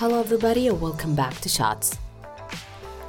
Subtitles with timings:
[0.00, 1.96] Hello everybody and welcome back to Shots.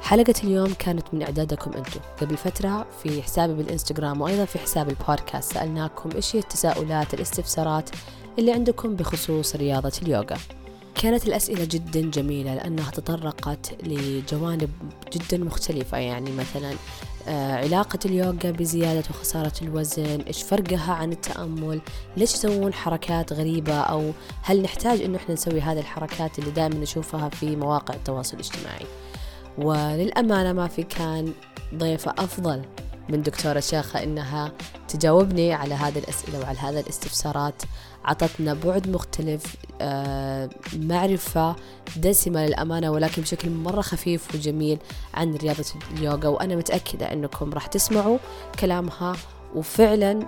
[0.02, 2.00] حلقة اليوم كانت من إعدادكم أنتم.
[2.20, 7.90] قبل فترة في حسابي بالإنستغرام وأيضا في حساب البودكاست سألناكم إيش هي التساؤلات الاستفسارات
[8.38, 10.36] اللي عندكم بخصوص رياضة اليوغا.
[10.94, 14.70] كانت الأسئلة جدا جميلة لأنها تطرقت لجوانب
[15.12, 15.98] جدا مختلفة.
[15.98, 16.74] يعني مثلا
[17.28, 21.80] آه، علاقة اليوغا بزيادة وخسارة الوزن إيش فرقها عن التأمل
[22.16, 27.28] ليش يسوون حركات غريبة أو هل نحتاج إنه إحنا نسوي هذه الحركات اللي دائما نشوفها
[27.28, 28.86] في مواقع التواصل الاجتماعي.
[29.58, 31.32] وللأمانة ما في كان
[31.74, 32.62] ضيفة أفضل
[33.08, 34.52] من دكتورة شيخة إنها
[34.90, 37.62] تجاوبني على هذه الأسئلة وعلى هذه الاستفسارات.
[38.04, 41.56] عطتنا بعد مختلف آه، معرفة
[41.96, 44.78] دسمة للأمانة ولكن بشكل مرة خفيف وجميل
[45.14, 46.28] عن رياضة اليوغا.
[46.28, 48.18] وأنا متأكدة أنكم راح تسمعوا
[48.60, 49.16] كلامها
[49.54, 50.26] وفعلا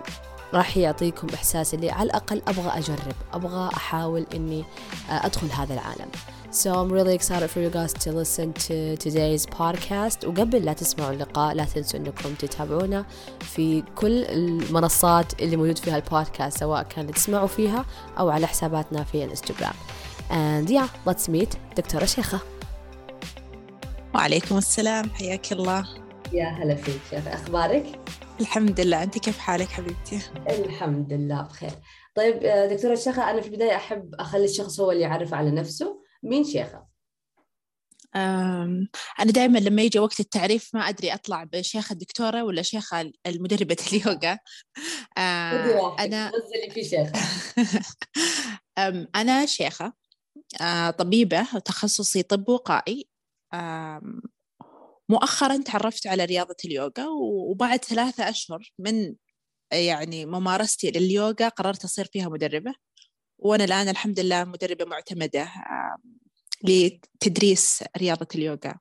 [0.54, 4.64] راح يعطيكم إحساس اللي على الأقل أبغى أجرب أبغى أحاول إني
[5.10, 6.08] آه، أدخل هذا العالم.
[6.52, 11.12] So I'm really excited for you guys to listen to today's podcast وقبل لا تسمعوا
[11.12, 13.04] اللقاء لا تنسوا إنكم تتابعونا
[13.40, 17.84] في كل المنصات اللي موجود فيها البودكاست سواء كانت تسمعوا فيها
[18.18, 19.74] أو على حساباتنا في الإنستغرام.
[20.30, 22.40] And yeah, let's meet دكتورة شيخة.
[24.14, 25.84] وعليكم السلام حياك الله.
[26.32, 28.00] يا هلا فيك شيخة أخبارك؟
[28.40, 31.72] الحمد لله أنت كيف حالك حبيبتي؟ الحمد لله بخير.
[32.14, 32.38] طيب
[32.72, 36.92] دكتورة شيخة أنا في البداية أحب أخلي الشخص هو اللي يعرف على نفسه مين شيخة؟
[39.20, 44.38] أنا دائما لما يجي وقت التعريف ما أدري أطلع بشيخة الدكتورة ولا شيخة المدربة اليوغا.
[45.98, 46.32] أنا
[46.74, 47.12] في شيخة.
[49.20, 49.92] أنا شيخة
[50.98, 53.08] طبيبة تخصصي طب وقائي.
[55.08, 57.06] مؤخرا تعرفت على رياضة اليوغا
[57.50, 59.14] وبعد ثلاثة أشهر من
[59.72, 62.74] يعني ممارستي لليوغا قررت أصير فيها مدربة.
[63.44, 65.48] وأنا الآن الحمد لله مدربة معتمدة
[66.64, 68.74] لتدريس رياضة اليوغا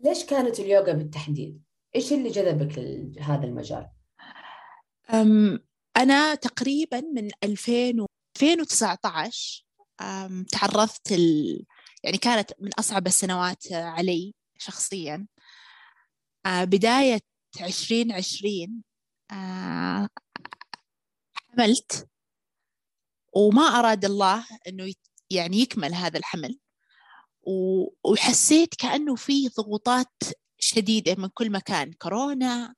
[0.00, 1.62] ليش كانت اليوغا بالتحديد؟
[1.96, 3.88] إيش اللي جذبك لهذا المجال؟
[5.96, 9.64] أنا تقريبا من 2000 2019
[10.52, 11.64] تعرضت ال...
[12.02, 15.26] يعني كانت من أصعب السنوات علي شخصيا
[16.46, 17.20] آه، بداية
[17.60, 18.82] 2020
[19.32, 20.08] آه،
[21.34, 22.08] حملت
[23.34, 24.92] وما أراد الله أنه
[25.30, 26.58] يعني يكمل هذا الحمل.
[28.04, 30.12] وحسيت كأنه في ضغوطات
[30.58, 31.92] شديدة من كل مكان.
[31.92, 32.74] كورونا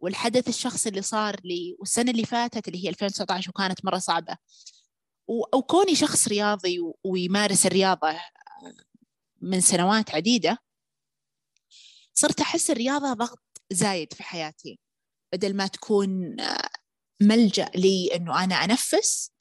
[0.00, 4.36] والحدث الشخصي اللي صار لي والسنة اللي فاتت اللي هي 2019 وكانت مرة صعبة.
[5.28, 8.20] وكوني شخص رياضي ويمارس الرياضة
[9.40, 10.58] من سنوات عديدة
[12.14, 14.78] صرت أحس الرياضة ضغط زايد في حياتي.
[15.32, 16.36] بدل ما تكون
[17.20, 19.33] ملجأ لي أنه أنا أنفس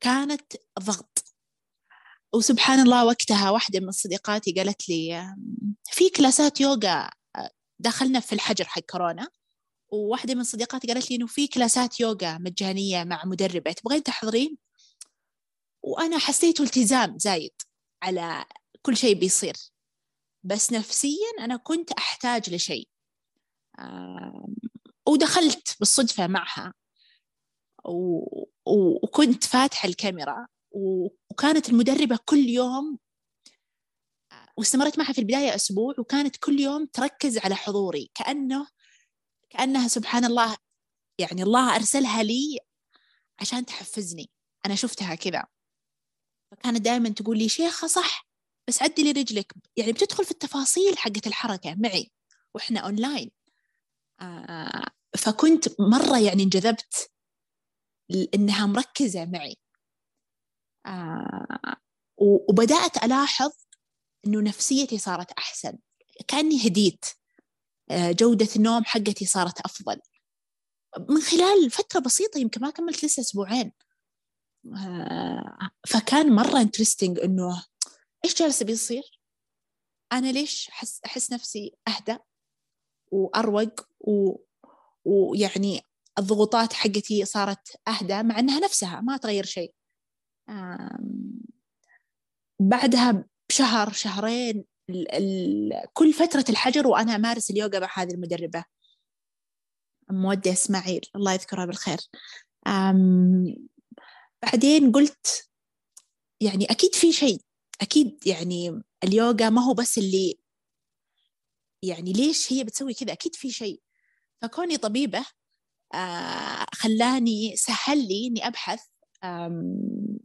[0.00, 1.24] كانت ضغط.
[2.34, 5.34] وسبحان الله وقتها واحدة من صديقاتي قالت لي
[5.84, 7.10] في كلاسات يوغا
[7.78, 9.28] دخلنا في الحجر حق كورونا.
[9.88, 14.58] وواحدة من صديقاتي قالت لي إنه في كلاسات يوغا مجانية مع مدربة تبغين تحضرين؟
[15.82, 17.52] وأنا حسيت التزام زايد
[18.02, 18.44] على
[18.82, 19.54] كل شيء بيصير.
[20.44, 22.88] بس نفسيا أنا كنت أحتاج لشيء.
[25.06, 26.72] ودخلت بالصدفة معها.
[28.66, 30.46] وكنت فاتحة الكاميرا
[31.30, 32.98] وكانت المدربة كل يوم
[34.56, 38.10] واستمرت معها في البداية أسبوع وكانت كل يوم تركز على حضوري.
[38.14, 38.66] كأنه
[39.50, 40.56] كأنها سبحان الله
[41.18, 42.58] يعني الله أرسلها لي
[43.40, 44.30] عشان تحفزني.
[44.66, 45.44] أنا شفتها كذا.
[46.50, 48.26] فكانت دائما تقول لي شيخة صح
[48.68, 49.52] بس عدلي رجلك.
[49.76, 52.10] يعني بتدخل في التفاصيل حقت الحركة معي
[52.54, 53.30] وإحنا أونلاين
[54.20, 54.86] آه
[55.18, 57.09] فكنت مرة يعني انجذبت.
[58.34, 59.56] إنها مركزة معي.
[60.86, 61.76] آه
[62.18, 63.50] وبدأت ألاحظ
[64.26, 65.78] إنه نفسيتي صارت أحسن.
[66.28, 67.04] كأني هديت.
[67.90, 70.00] آه جودة النوم حقتي صارت أفضل.
[71.08, 73.72] من خلال فترة بسيطة يمكن ما كملت لسه أسبوعين.
[74.76, 77.64] آه فكان مرة انترستنج إنه
[78.24, 79.20] إيش جالس بيصير؟
[80.12, 82.18] أنا ليش أحس, أحس نفسي أهدى
[83.12, 84.36] وأروق و...
[85.04, 85.89] ويعني
[86.20, 89.74] الضغوطات حقتي صارت أهدى مع أنها نفسها ما تغير شيء.
[92.60, 94.64] بعدها بشهر شهرين
[95.92, 98.64] كل فترة الحجر وأنا أمارس اليوغا مع هذه المدربة.
[100.10, 101.98] مودة إسماعيل الله يذكرها بالخير.
[104.42, 105.50] بعدين قلت
[106.40, 107.40] يعني أكيد في شيء
[107.80, 110.38] أكيد يعني اليوغا ما هو بس اللي
[111.82, 113.80] يعني ليش هي بتسوي كذا أكيد في شيء.
[114.42, 115.26] فكوني طبيبة
[116.72, 118.80] خلاني سهل لي إني أبحث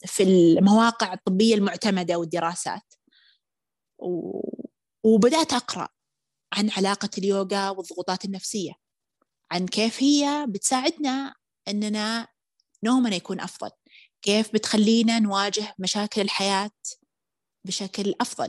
[0.05, 2.93] في المواقع الطبية المعتمدة والدراسات.
[5.03, 5.87] وبدأت أقرأ
[6.53, 8.71] عن علاقة اليوغا والضغوطات النفسية
[9.51, 11.35] عن كيف هي بتساعدنا
[11.67, 12.27] أننا
[12.83, 13.69] نومنا يكون أفضل
[14.21, 16.71] كيف بتخلينا نواجه مشاكل الحياة
[17.65, 18.47] بشكل أفضل.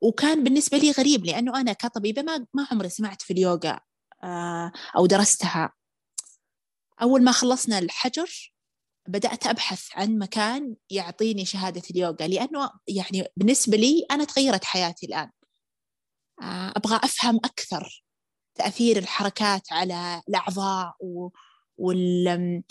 [0.00, 2.22] وكان بالنسبة لي غريب لأنه أنا كطبيبة
[2.54, 3.80] ما عمري سمعت في اليوغا
[4.24, 5.72] آه، أو درستها.
[7.02, 8.52] أول ما خلصنا الحجر
[9.08, 15.30] بدأت أبحث عن مكان يعطيني شهادة اليوغا لأنه يعني بالنسبة لي أنا تغيرت حياتي الآن.
[16.42, 18.04] آه، أبغى أفهم أكثر
[18.54, 21.28] تأثير الحركات على الأعضاء و...
[21.78, 22.62] وال...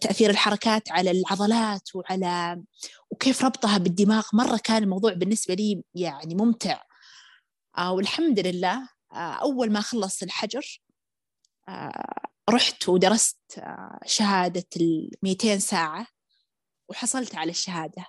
[0.00, 2.62] تأثير الحركات على العضلات وعلى
[3.10, 4.26] وكيف ربطها بالدماغ.
[4.32, 6.82] مرة كان الموضوع بالنسبة لي يعني ممتع.
[7.78, 10.80] آه، والحمد لله آه، أول ما خلص الحجر
[12.50, 13.62] رحت ودرست
[14.06, 16.06] شهادة الميتين ساعة
[16.88, 18.06] وحصلت على الشهادة.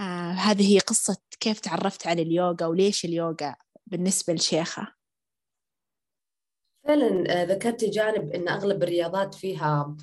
[0.00, 4.94] آه هذه هي قصة كيف تعرفت على اليوغا وليش اليوغا بالنسبة لشيخة.
[6.84, 9.96] فعلا ذكرتي جانب إن أغلب الرياضات فيها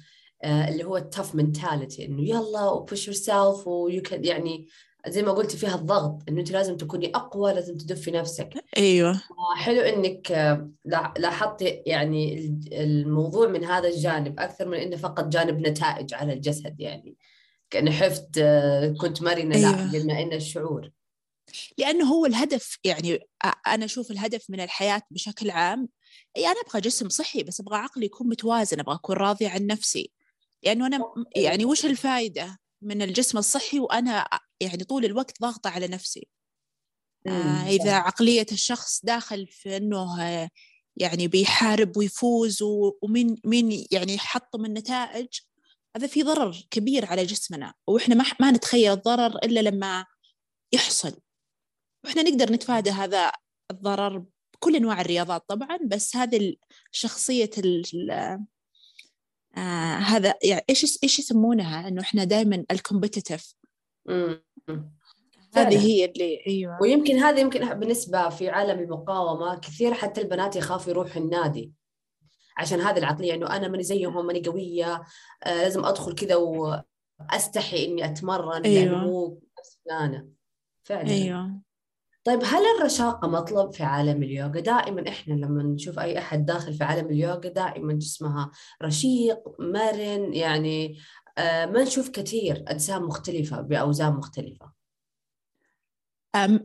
[0.43, 3.67] آه اللي هو ال tough mentality إنه يلا و push yourself
[4.11, 4.67] يعني
[5.07, 8.49] زي ما قلتي فيها الضغط إنه أنت لازم تكوني أقوى لازم تدفي نفسك.
[8.77, 9.21] أيوه.
[9.55, 10.71] حلو إنك آه،
[11.17, 12.35] لاحظتي يعني
[12.71, 17.17] الموضوع من هذا الجانب أكثر من إنه فقط جانب نتائج على الجسد يعني.
[17.69, 19.91] كأنه حفت آه، كنت مرنة أيوة.
[19.91, 20.91] لا بما إن الشعور.
[21.77, 23.19] لأنه هو الهدف يعني
[23.67, 25.89] أنا أشوف الهدف من الحياة بشكل عام
[26.35, 30.11] يعني أنا أبغى جسم صحي بس أبغى عقلي يكون متوازن أبغى أكون راضية عن نفسي.
[30.63, 30.99] لأنه أنا
[31.35, 34.27] يعني وش الفائدة من الجسم الصحي وأنا
[34.61, 36.27] يعني طول الوقت ضاغطة على نفسي.
[37.27, 40.21] آه إذا عقلية الشخص داخل في أنه
[40.97, 42.59] يعني بيحارب ويفوز
[43.03, 45.27] ومين مين يعني حط من نتائج
[45.97, 47.73] هذا في ضرر كبير على جسمنا.
[47.87, 50.05] وإحنا ما ما نتخيل الضرر إلا لما
[50.73, 51.21] يحصل.
[52.05, 53.31] وإحنا نقدر نتفادى هذا
[53.71, 56.55] الضرر بكل أنواع الرياضات طبعا بس هذه
[56.91, 57.51] شخصية
[59.57, 63.55] آه هذا يعني إيش إيش يسمونها؟ إنه إحنا دائما الكومبتيتيف
[65.55, 66.77] هذه هي اللي إيوه.
[66.81, 71.71] ويمكن هذا يمكن بالنسبة في عالم المقاومة كثير حتى البنات يخافوا يروحوا النادي.
[72.57, 75.03] عشان هذه العقلية إنه أنا ماني زيهم ماني قوية
[75.43, 78.83] آه لازم أدخل كذا وأستحي إني أتمرن أيوة.
[78.83, 79.41] يعني مو
[80.83, 81.09] فعلا.
[81.09, 81.64] إيوه.
[82.25, 86.83] طيب هل الرشاقة مطلب في عالم اليوغا؟ دائما إحنا لما نشوف أي أحد داخل في
[86.83, 88.51] عالم اليوغا دائما جسمها
[88.83, 90.99] رشيق مرن يعني
[91.37, 94.71] آه ما نشوف كثير أجسام مختلفة بأوزان مختلفة.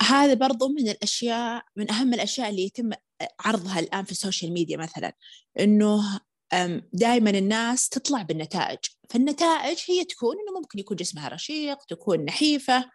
[0.03, 2.91] هذا برضو من الأشياء من أهم الأشياء اللي يتم
[3.41, 5.13] عرضها الآن في ال social media مثلا
[5.61, 6.21] إنه
[6.93, 8.79] دائما الناس تطلع بالنتائج
[9.11, 12.91] فالنتائج هي تكون إنه ممكن يكون جسمها رشيق تكون نحيفة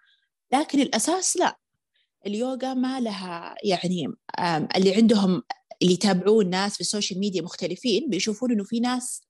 [0.53, 1.57] لكن الأساس لا
[2.25, 4.07] اليوغا ما لها يعني
[4.75, 5.43] اللي عندهم
[5.81, 9.21] اللي يتابعون ناس في ال social media مختلفين بيشوفون إنه في ناس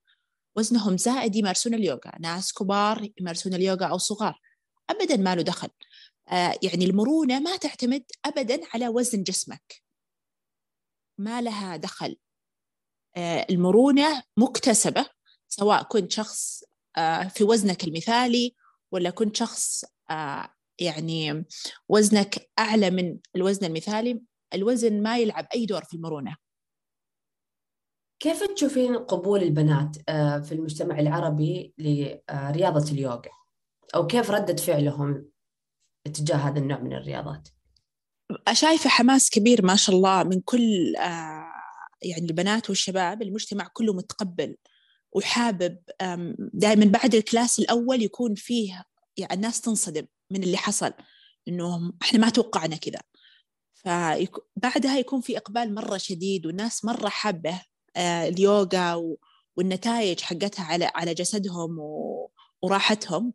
[0.58, 4.42] وزنهم زائد يمارسون اليوغا ناس كبار يمارسون اليوغا أو صغار
[4.90, 5.70] ابدا ما له دخل.
[6.30, 9.84] آه، يعني المرونة ما تعتمد ابدا على وزن جسمك.
[11.18, 12.18] ما لها دخل.
[13.16, 15.06] آه، المرونة مكتسبة
[15.48, 16.64] سواء كنت شخص
[16.98, 18.56] آه، في وزنك المثالي
[18.92, 19.86] ولا كنت شخص
[20.80, 21.46] يعني
[21.90, 24.22] وزنك أعلى من الوزن المثالي
[24.54, 26.36] الوزن ما يلعب أي دور في المرونة.
[28.20, 33.22] كيف تشوفين قبول البنات آه، في المجتمع العربي لرياضة اليوغا؟
[33.96, 35.30] أو كيف ردة فعلهم
[36.08, 37.50] اتجاه هذا النوع من الرياضات؟
[38.52, 41.52] شايفة حماس كبير ما شاء الله من كل آه،
[42.02, 44.58] يعني البنات والشباب المجتمع كله متقبل
[45.12, 45.78] وحابب
[46.54, 48.84] دائما بعد الكلاس الأول يكون فيه
[49.18, 50.06] يعني الناس تنصدم.
[50.32, 50.94] من اللي حصل
[51.48, 53.00] انه إحنا ما توقعنا كذا.
[53.74, 57.62] فبعدها يكون في إقبال مرة شديد والناس مرة حابة
[57.96, 59.16] آه، اليوغا
[59.58, 61.78] والنتائج حقتها على على جسدهم
[62.62, 63.34] وراحتهم.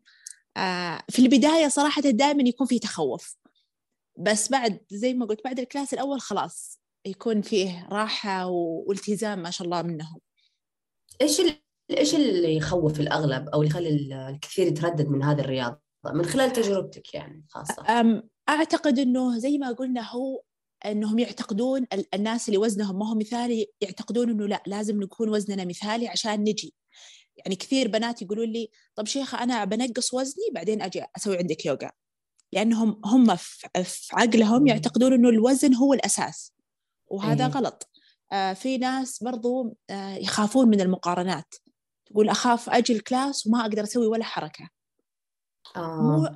[0.56, 3.36] آه، في البداية صراحة دائما يكون في تخوف.
[4.18, 9.64] بس بعد زي ما قلت بعد الكلاس الأول خلاص يكون فيه راحة والتزام ما شاء
[9.64, 10.20] الله منهم.
[11.22, 11.40] إيش
[11.90, 13.88] إيش اللي يخوف الأغلب أو اللي يخلي
[14.28, 18.22] الكثير يتردد من هذه الرياضة؟ من خلال تجربتك يعني خاصة.
[18.48, 20.42] أعتقد أنه زي ما قلنا هو
[20.86, 26.08] أنهم يعتقدون الناس اللي وزنهم ما هو مثالي يعتقدون أنه لا لازم نكون وزننا مثالي
[26.08, 26.74] عشان نجي.
[27.36, 31.90] يعني كثير بنات يقولون لي طب شيخة أنا بنقص وزني بعدين أجي أسوي عندك يوغا.
[32.52, 33.68] لأنهم هم في
[34.12, 36.52] عقلهم يعتقدون أنه الوزن هو الأساس
[37.06, 37.52] وهذا أيه.
[37.52, 37.90] غلط.
[38.32, 41.54] آه في ناس برضو آه يخافون من المقارنات.
[42.06, 44.24] تقول أخاف أجي الكلاس وما أقدر أسوي ولا
[45.76, 46.28] مو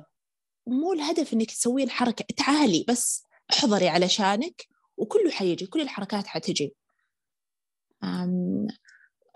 [0.67, 6.75] مو الهدف إنك تسوي الحركة تعالي بس احضري علشانك وكله حيجي كل الحركات حتجي.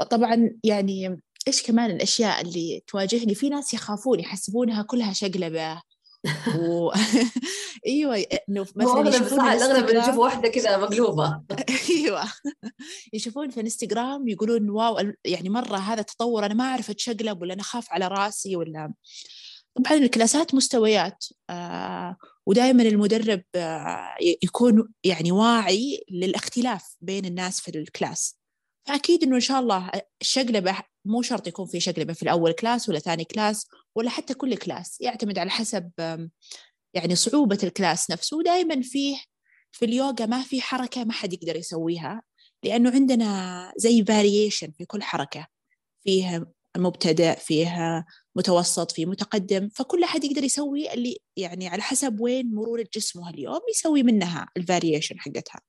[0.10, 5.82] طبعا يعني إيش كمان الأشياء اللي تواجهني؟ في ناس يخافون يحسبونها كلها شقلبة.
[6.60, 6.92] و...
[7.88, 8.16] إيوه
[8.50, 11.42] إنه مثلا يشوفون الأغلب نشوف واحدة كذا مقلوبة.
[11.90, 12.24] إيوه.
[13.14, 17.62] يشوفون في انستغرام يقولون wow يعني مرة هذا تطور أنا ما أعرف أتشقلب ولا أنا
[17.62, 18.94] أخاف على راسي ولا
[19.86, 27.88] طبعا الكلاسات مستويات آه ودائما المدرب آه يكون يعني واعي للاختلاف بين الناس في ال
[27.88, 28.40] class.
[28.88, 33.00] فأكيد إنه إن شاء الله الشقلبة مو شرط يكون في شقلبة في الأول class ولا
[33.00, 35.92] ثاني class ولا حتى كل class يعتمد على حسب
[36.94, 38.38] يعني صعوبة ال class نفسه.
[38.38, 39.18] ودائما فيه
[39.72, 42.22] في اليوغا ما في حركة ما حد يقدر يسويها
[42.64, 45.48] لأنه عندنا زي variation في كل حركة.
[46.04, 46.46] فيها
[46.78, 48.06] مبتدئ فيها
[48.36, 53.60] متوسط في متقدم فكل أحد يقدر يسوي اللي يعني على حسب وين مرور جسمه اليوم
[53.70, 55.62] يسوي منها ال variation حقتها.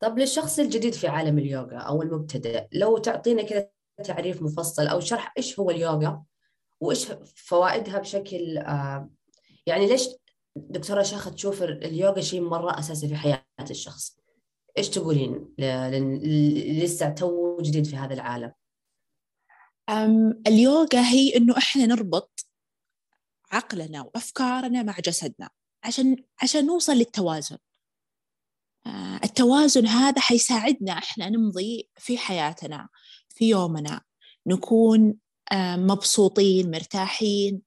[0.00, 3.70] طب للشخص الجديد في عالم اليوغا أو المبتدئ لو تعطينا كذا
[4.04, 6.22] تعريف مفصل أو شرح إيش هو اليوغا
[6.80, 9.10] وإيش فوائدها بشكل آه
[9.66, 10.08] يعني ليش
[10.56, 14.20] دكتورة شاخة تشوف اليوغا شيء مرة أساسي في حياة الشخص؟
[14.78, 15.54] إيش تقولين
[16.82, 18.52] لسه تو جديد في هذا العالم؟
[20.46, 22.46] اليوغا هي إنه إحنا نربط
[23.52, 25.50] عقلنا وأفكارنا مع جسدنا
[25.84, 27.58] عشان عشان نوصل للتوازن.
[28.86, 32.88] آه، التوازن هذا حيساعدنا إحنا نمضي في حياتنا
[33.28, 34.00] في يومنا
[34.46, 35.18] نكون
[35.52, 37.62] آه، مبسوطين مرتاحين.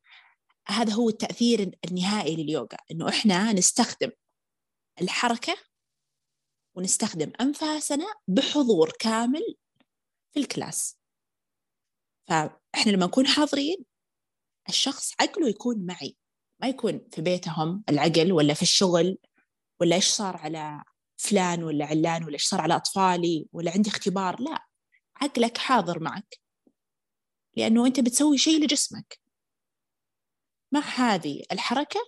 [0.68, 4.12] هذا هو التأثير النهائي لليوغا إنه إحنا نستخدم
[5.02, 5.56] الحركة
[6.76, 9.56] ونستخدم أنفاسنا بحضور كامل
[10.34, 11.03] في الكلاس.
[12.28, 13.86] فإحنا لما نكون حاضرين
[14.70, 16.18] الشخص عقله يكون معي.
[16.62, 19.18] ما يكون في بيتهم العقل ولا في الشغل
[19.82, 20.84] ولا إيش صار على
[21.18, 24.42] فلان ولا علان ولا إيش صار على أطفالي ولا عندي اختبار.
[24.42, 24.68] لا
[25.16, 26.40] عقلك حاضر معك.
[27.58, 29.20] لأنه أنت بتسوي شيء لجسمك.
[30.72, 32.00] مع هذه الحركة؟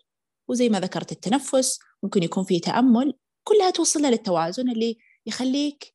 [0.48, 3.13] وزي ما ذكرت التنفس ممكن يكون في تأمل.
[3.43, 5.95] كلها توصلنا للتوازن اللي يخليك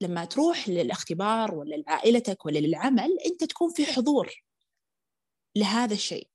[0.00, 4.44] لما تروح للاختبار ولا لعائلتك ولا للعمل أنت تكون في حضور
[5.56, 6.28] لهذا الشيء.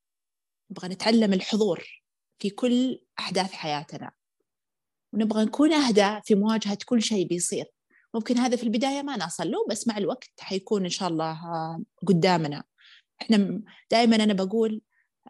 [0.72, 2.03] نبغى نتعلم الحضور
[2.39, 4.12] في كل أحداث حياتنا.
[5.13, 7.65] ونبغى نكون أهدى في مواجهة كل شيء بيصير.
[8.13, 11.39] ممكن هذا في البداية ما نصل له بس مع الوقت حيكون إن شاء الله
[12.07, 12.63] قدامنا.
[13.22, 14.81] إحنا دائما أنا بقول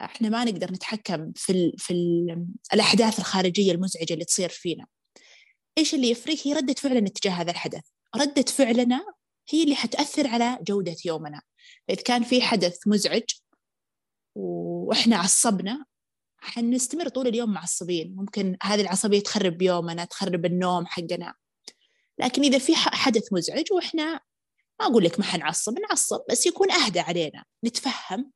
[0.01, 4.85] إحنا ما نقدر نتحكم في ال في ال الأحداث الخارجية المزعجة اللي تصير فينا.
[5.77, 7.83] إيش اللي يفرق؟ هي ردة فعلنا تجاه هذا الحدث.
[8.15, 9.05] ردة فعلنا
[9.49, 11.41] هي اللي حتأثر على جودة يومنا.
[11.89, 13.23] إذا كان في حدث مزعج
[14.35, 15.85] وإحنا عصبنا
[16.37, 21.33] حنستمر طول اليوم معصبين ممكن هذه العصبية تخرب يومنا تخرب النوم حقنا.
[22.19, 24.19] لكن إذا في حدث مزعج وإحنا
[24.79, 27.45] ما أقول لك ما حنعصب نعصب بس يكون أهدى علينا.
[27.65, 28.31] نتفهم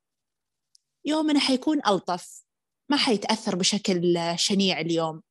[1.06, 2.44] يومنا حيكون ألطف
[2.90, 5.22] ما حيتأثر بشكل شنيع اليوم.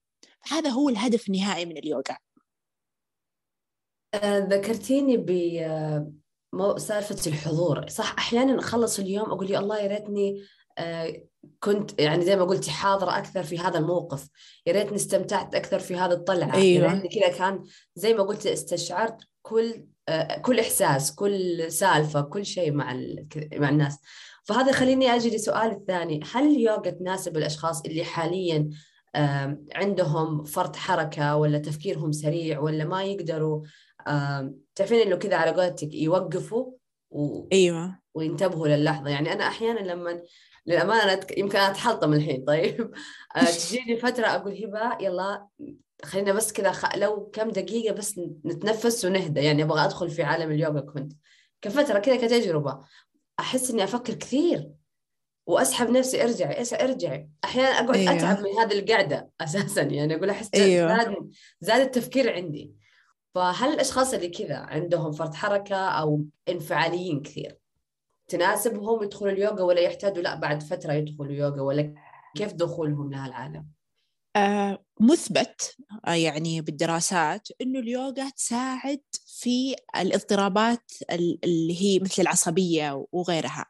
[0.43, 2.19] هذا هو الهدف النهائي من اليوغا.
[4.25, 5.31] ذكرتيني ب
[6.53, 7.89] مو سالفة الحضور.
[7.89, 10.43] صح أحيانا أخلص اليوم أقول يا الله يا ريتني
[10.79, 11.23] آه،
[11.61, 14.29] كنت يعني زي ما قلتي حاضرة أكثر في هذا الموقف.
[14.67, 16.55] يا ريتني استمتعت أكثر في هذه الطلعة.
[16.55, 16.93] أيوة.
[16.93, 22.73] ريتني كذا كان زي ما قلت استشعرت كل آه، كل إحساس كل سالفة كل شيء
[22.73, 22.97] مع
[23.53, 23.99] مع الناس.
[24.45, 26.21] فهذا خليني أجي لسؤال الثاني.
[26.33, 28.71] هل اليوغا تناسب الأشخاص اللي حاليا
[29.75, 33.63] عندهم فرط حركة ولا تفكيرهم سريع ولا ما يقدروا
[34.75, 36.73] تعرفين إنه كذا على قولتك يوقفوا
[37.11, 37.49] و...
[37.53, 37.99] أيوه.
[38.15, 39.11] وينتبهوا للحظة.
[39.11, 40.23] يعني أنا أحيانا لما
[40.67, 42.95] للأمانة يمكن أتحلطم الحين طيب.
[43.37, 45.47] آه، تجيني فترة أقول هبه يلا
[46.05, 46.97] خلينا بس كذا خ...
[46.97, 49.41] لو كم دقيقة بس نتنفس ونهدى.
[49.41, 51.13] يعني أبغى أدخل في عالم اليوغا كنت.
[51.63, 52.81] كفترة كذا كتجربة.
[53.41, 54.71] أحس إني أفكر كثير
[55.47, 58.17] وأسحب نفسي ارجعي ارجعي أحيانا أقعد أيوة.
[58.17, 59.83] أتعب من هذه القعدة أساسا.
[59.83, 60.97] يعني أقول أحس أيوة.
[60.97, 62.78] زاد زاد التفكير عندي.
[63.39, 67.59] فهل الأشخاص اللي كذا عندهم فرط حركة أو انفعاليين كثير
[68.29, 71.95] تناسبهم يدخلوا اليوغا ولا يحتاجوا لا بعد فترة يدخلوا يوغا ولا
[72.37, 73.67] كيف دخولهم لها العالم؟
[74.37, 75.77] آه مثبت
[76.07, 80.93] آه يعني بالدراسات إنه اليوغا تساعد في الاضطرابات
[81.45, 83.67] اللي هي مثل العصبية وغيرها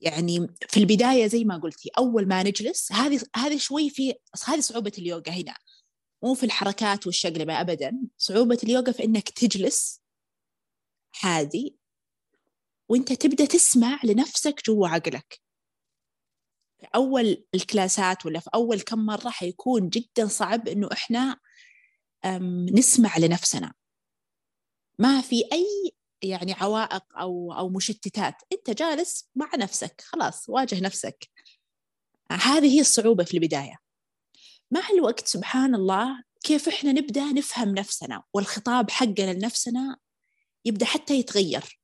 [0.00, 4.14] يعني في البداية زي ما قلتي أول ما نجلس هذه هذه شوي في
[4.46, 5.54] هذه صعوبة اليوغا هنا
[6.24, 7.98] مو في الحركات والشقلبة ابدا.
[8.18, 10.02] صعوبة اليوغا في إنك تجلس
[11.20, 11.76] هادي
[12.88, 15.40] وإنت تبدأ تسمع لنفسك جوا عقلك.
[16.80, 21.40] في أول الكلاسات ولا في أول كم مرة حيكون جدا صعب إنه إحنا
[22.72, 23.74] نسمع لنفسنا.
[24.98, 28.34] ما في أي يعني عوائق أو أو مشتتات.
[28.52, 31.30] أنت جالس مع نفسك خلاص واجه نفسك.
[32.30, 33.83] هذه هي الصعوبة في البداية.
[34.74, 39.98] مع الوقت سبحان الله كيف إحنا نبدأ نفهم نفسنا والخطاب حقنا لنفسنا
[40.64, 41.80] يبدأ حتى يتغير؟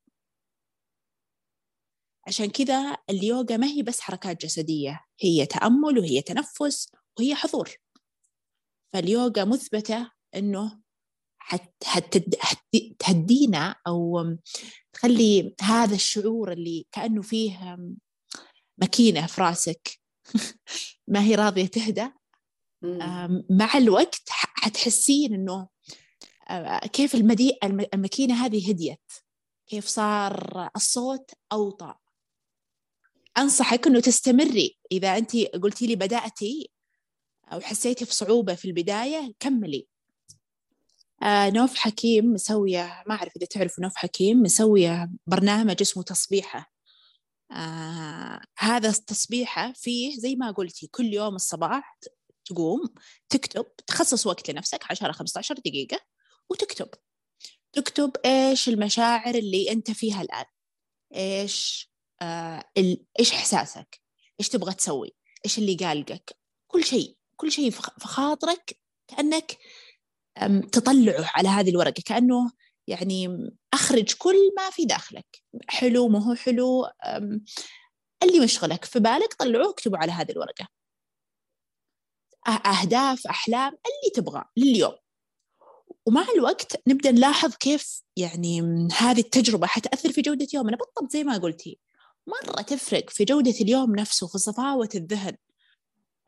[2.27, 7.71] عشان كذا اليوغا ما هي بس حركات جسدية هي تأمل وهي تنفس وهي حضور.
[8.93, 10.81] فاليوغا مثبتة أنه
[13.03, 14.25] حتهدينا أو
[14.93, 17.79] تخلي هذا الشعور اللي كأنه فيه
[18.79, 20.01] ماكينة في راسك
[21.13, 22.20] ما هي راضية تهدى
[23.51, 25.69] مع الوقت حتحسين أنه
[26.93, 27.59] كيف المدي...
[27.95, 29.13] الماكينة هذه هديت.
[29.67, 31.95] كيف صار الصوت أوطى.
[33.39, 34.79] أنصحك أنه تستمري.
[34.93, 36.71] إذا أنت قلتي لي بدأتي
[37.53, 39.87] أو حسيتي في صعوبة في البداية كملي.
[41.23, 46.73] آه نوف حكيم مسوية ما أعرف إذا تعرفوا نوف حكيم مسوية برنامج اسمه تصبيحة.
[47.51, 51.99] آه هذا التصبيحة فيه زي ما قلتي كل يوم الصباح
[52.51, 52.95] تقوم
[53.29, 56.01] تكتب تخصص وقت لنفسك 10 15 دقيقة
[56.51, 56.89] وتكتب.
[57.73, 60.45] تكتب إيش المشاعر اللي أنت فيها الآن؟
[61.15, 61.91] إيش
[62.23, 62.65] آه
[63.21, 64.01] إيش إحساسك؟
[64.41, 68.79] إيش تبغى تسوي؟ إيش اللي قالقك كل شيء كل شيء في خاطرك
[69.09, 69.59] كأنك
[70.73, 72.53] تطلعه على هذه الورقة كأنه
[72.87, 75.43] يعني أخرج كل ما في داخلك.
[75.69, 76.87] حلو ما هو حلو
[78.23, 78.85] اللي مشغلك.
[78.85, 80.69] في بالك طلعوه اكتبوا على هذه الورقة.
[82.49, 84.97] أهداف أحلام اللي تبغى لليوم.
[86.07, 88.61] ومع الوقت نبدأ نلاحظ كيف يعني
[88.99, 90.77] هذه التجربة حتأثر في جودة يومنا.
[90.77, 91.79] بالضبط زي ما قلتي
[92.27, 95.37] مرة تفرق في جودة اليوم نفسه في صفاوة الذهن.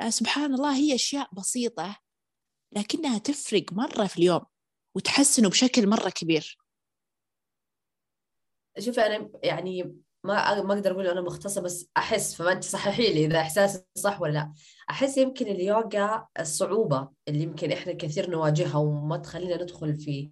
[0.01, 1.97] آه، سبحان الله هي أشياء بسيطة
[2.73, 4.41] لكنها تفرق مرة في اليوم
[4.95, 6.59] وتحسنه بشكل مرة كبير.
[8.79, 13.25] شوفي أنا يعني ما ما أقدر أقول أنا مختصة بس أحس فما انت صححي لي
[13.25, 14.53] إذا إحساسي صح ولا لأ.
[14.91, 20.31] أحس يمكن اليوغا الصعوبة اللي يمكن إحنا كثير نواجهها وما تخلينا ندخل في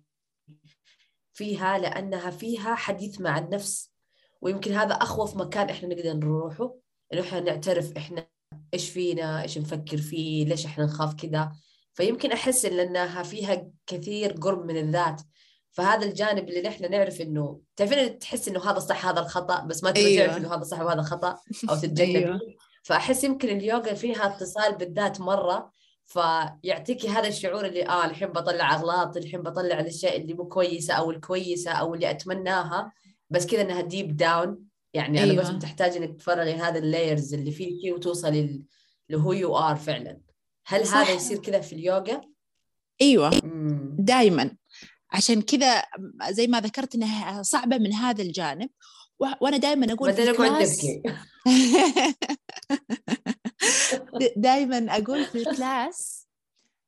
[1.32, 3.92] فيها لأنها فيها حديث مع النفس.
[4.40, 6.74] ويمكن هذا أخوف مكان إحنا نقدر نروحه
[7.12, 8.26] إنه إحنا نعترف إحنا
[8.74, 11.52] إيش فينا إيش نفكر فيه ليش إحنا نخاف كذا
[11.94, 15.22] فيمكن أحس إن إنها فيها كثير قرب من الذات.
[15.80, 19.90] فهذا الجانب اللي نحن نعرف إنه تعرفين تحس إنه هذا صح هذا الخطأ بس ما
[19.90, 20.26] تبغى أيوة.
[20.26, 21.36] تعرف إنه هذا صح وهذا خطأ
[21.70, 22.40] أو تتجنبي أيوة.
[22.82, 25.70] فأحس يمكن اليوغا فيها اتصال بالذات مرة
[26.06, 31.10] فيعطيكي هذا الشعور اللي آه الحين بطلع أغلاط الحين بطلع الأشياء اللي مو كويسة أو
[31.10, 32.92] الكويسة أو اللي أتمناها
[33.30, 34.58] بس كذا إنها deep down
[34.94, 35.48] يعني أيوة.
[35.48, 38.62] أنا بس تحتاج إنك تفرغي هذا ال layers اللي فيكي وتوصلي
[39.08, 40.20] ل who you are فعلا
[40.66, 40.96] هل صح.
[40.96, 42.20] هذا يصير كذا في اليوغا؟
[43.00, 43.30] أيوه
[43.98, 44.56] دائما
[45.12, 45.82] عشان كذا
[46.30, 48.70] زي ما ذكرت إنها صعبة من هذا الجانب.
[49.40, 50.86] وأنا دائما أقول في ال class
[54.36, 56.26] دائما أقول في ال class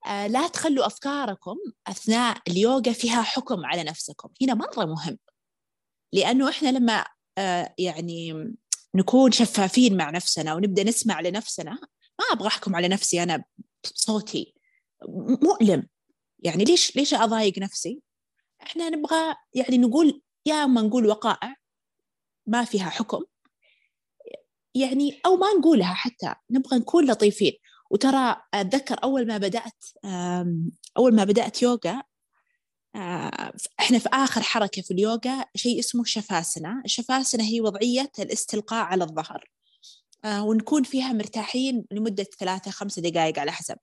[0.07, 1.57] آه، لا تخلوا أفكاركم
[1.87, 4.29] أثناء اليوغا فيها حكم على نفسكم.
[4.43, 5.19] هنا مرة مهم.
[6.13, 7.05] لأنه إحنا لما
[7.39, 8.53] آه، يعني
[8.95, 11.71] نكون شفافين مع نفسنا ونبدأ نسمع لنفسنا
[12.19, 13.45] ما أبغى أحكم على نفسي أنا
[13.85, 14.55] بصوتي.
[15.43, 15.89] مؤلم.
[16.39, 18.03] يعني ليش ليش أضايق نفسي؟
[18.63, 21.57] إحنا نبغى يعني نقول يا اما نقول وقائع
[22.47, 23.25] ما فيها حكم.
[24.75, 27.53] يعني أو ما نقولها حتى نبغى نكون لطيفين.
[27.91, 29.85] وترى أتذكر أول ما بدأت
[30.97, 32.03] أول ما بدأت يوغا
[33.81, 36.83] إحنا في آخر حركة في اليوغا شيء اسمه شفاسنا.
[36.85, 39.51] الشفاسنا هي وضعية الاستلقاء على الظهر.
[40.27, 43.77] ونكون فيها مرتاحين لمدة ثلاثة خمسة دقائق على حسب.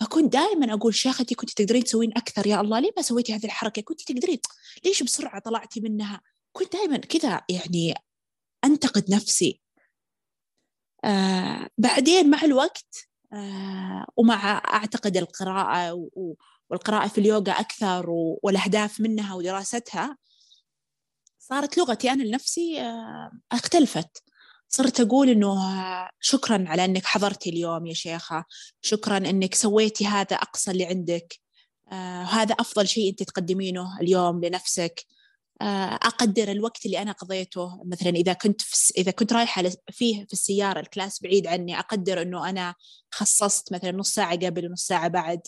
[0.00, 3.82] فكنت دائما أقول شيختي كنت تقدرين تسوين أكثر يا الله ليه ما سويتي هذه الحركة؟
[3.82, 4.38] كنت تقدرين.
[4.84, 6.20] ليش بسرعة طلعتي منها؟
[6.52, 7.94] كنت دائما كذا يعني
[8.64, 9.60] أنتقد نفسي.
[11.04, 16.08] آه بعدين مع الوقت آه ومع أعتقد القراءة
[16.70, 18.06] والقراءة في اليوغا أكثر
[18.42, 20.16] والأهداف منها ودراستها
[21.38, 24.22] صارت لغتي أنا لنفسي آه اختلفت.
[24.70, 25.56] صرت أقول إنه
[26.20, 28.44] شكرا على إنك حضرتي اليوم يا شيخة.
[28.80, 31.34] شكرا إنك سويتي هذا أقصى اللي عندك.
[31.92, 35.04] آه هذا أفضل شيء أنت تقدمينه اليوم لنفسك.
[35.62, 40.32] آه أقدر الوقت اللي أنا قضيته مثلا إذا كنت في إذا كنت رايحة فيه في
[40.32, 42.74] السيارة ال class بعيد عني أقدر إنه أنا
[43.10, 45.40] خصصت مثلا نص ساعة قبل ونص ساعة بعد.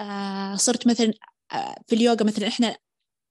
[0.00, 1.12] آه صرت مثلا
[1.52, 2.76] آه في اليوغا مثلا إحنا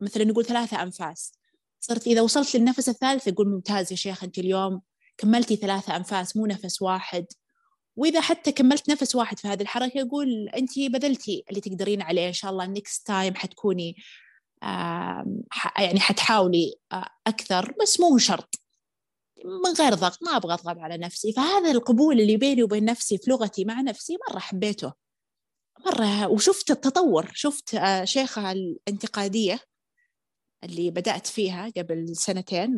[0.02, 1.34] مثلا نقول ثلاثة أنفاس.
[1.80, 4.82] صرت إذا وصلت للنفس الثالث أقول ممتاز يا شيخ أنت اليوم
[5.18, 7.26] كملتي ثلاثة أنفاس مو نفس واحد.
[7.96, 12.34] وإذا حتى كملت نفس واحد في هذه الحركة يقول أنت بذلتي اللي تقدرين عليه إن
[12.34, 13.96] شاء الله next time حتكوني
[15.78, 16.76] يعني حتحاولي
[17.28, 18.56] أكثر بس مو شرط.
[19.46, 21.34] من غير ضغط ما أبغى أضغط على نفسي.
[21.34, 24.94] فهذا القبول اللي بيني وبين نفسي في لغتي مع نفسي مرة حبيته.
[25.86, 27.32] مرة وشفت التطور.
[27.34, 29.60] شفت شيخة الانتقادية
[30.64, 32.76] اللي بدأت فيها قبل سنتين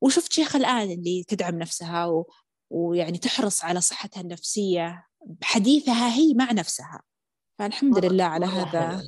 [0.00, 2.30] وشفت شيخة الآن اللي تدعم نفسها و...
[2.70, 7.02] ويعني تحرص على صحتها النفسية بحديثها هي مع نفسها.
[7.58, 9.02] فالحمد لله على هذا.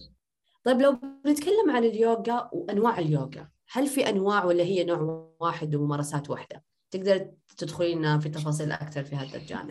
[0.65, 6.31] طيب لو بنتكلم عن اليوغا وأنواع اليوغا هل في أنواع ولا هي نوع واحد وممارسات
[6.31, 9.71] واحدة؟ تقدر تدخلين في تفاصيل أكثر في هذا الجانب.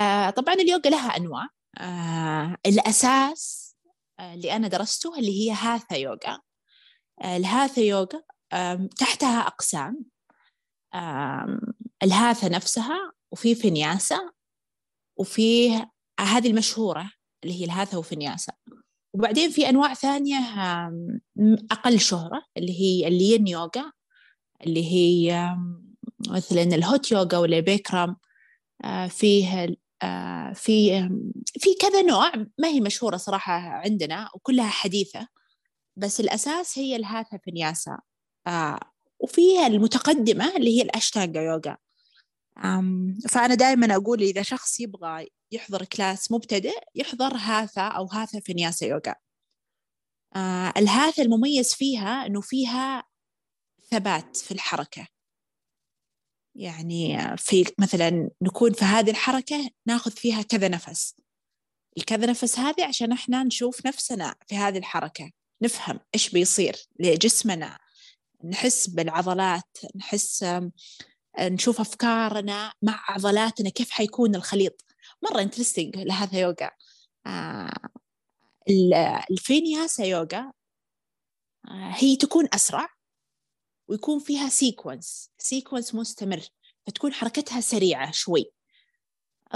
[0.00, 1.48] آه طبعا اليوغا لها أنواع.
[1.78, 3.76] آه الأساس
[4.20, 6.40] آه، اللي أنا درسته اللي هي هاثا يوغا.
[7.24, 8.22] الهاثا يوغا
[8.98, 10.04] تحتها أقسام.
[12.02, 14.30] الهاثا نفسها وفي فينياسا
[15.16, 15.74] وفي
[16.20, 17.10] هذه المشهورة
[17.44, 18.52] اللي هي الهاثا وفينياسا.
[19.14, 20.38] وبعدين في أنواع ثانية
[21.70, 23.92] أقل شهرة اللي هي الين يوغا
[24.66, 25.56] اللي هي
[26.28, 28.16] مثلا ال hot يوغا ولا البيكرام
[28.84, 31.08] آه، فيه آه، في
[31.58, 35.28] في كذا نوع ما هي مشهورة صراحة عندنا وكلها حديثة.
[35.96, 37.98] بس الأساس هي الهاثا فينياسا
[38.46, 38.80] آه،
[39.20, 41.76] وفيها المتقدمة اللي هي الأشتانجا يوغا.
[43.28, 49.14] فأنا دائما أقول إذا شخص يبغى يحضر class مبتدئ يحضر هاثا أو هاثا فينياسا يوغا.
[50.36, 53.04] آه الهاثا المميز فيها أنه فيها
[53.90, 55.06] ثبات في الحركة.
[56.54, 61.14] يعني في مثلا نكون في هذه الحركة ناخذ فيها كذا نفس.
[61.98, 65.30] الكذا نفس هذه عشان إحنا نشوف نفسنا في هذه الحركة.
[65.62, 67.78] نفهم إيش بيصير لجسمنا
[68.44, 70.44] نحس بالعضلات نحس
[71.40, 74.84] نشوف أفكارنا مع عضلاتنا كيف حيكون الخليط.
[75.22, 76.70] مرة انترستنج لهذا يوغا.
[77.26, 77.90] آه
[79.30, 80.52] الفينياسا يوغا
[81.68, 82.88] آه هي تكون أسرع
[83.88, 86.40] ويكون فيها sequence sequence مستمر
[86.86, 88.50] فتكون حركتها سريعة شوي.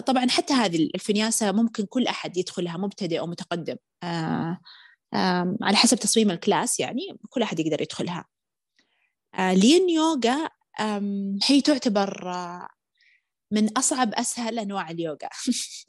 [0.07, 3.77] طبعا حتى هذه الفينياسا ممكن كل أحد يدخلها مبتدئ أو متقدم.
[4.03, 4.61] آه
[5.63, 8.25] على حسب تصميم ال class يعني كل أحد يقدر يدخلها.
[9.35, 10.49] آه الين يوغا
[11.47, 12.69] هي تعتبر آه،
[13.53, 15.29] من أصعب أسهل أنواع اليوغا.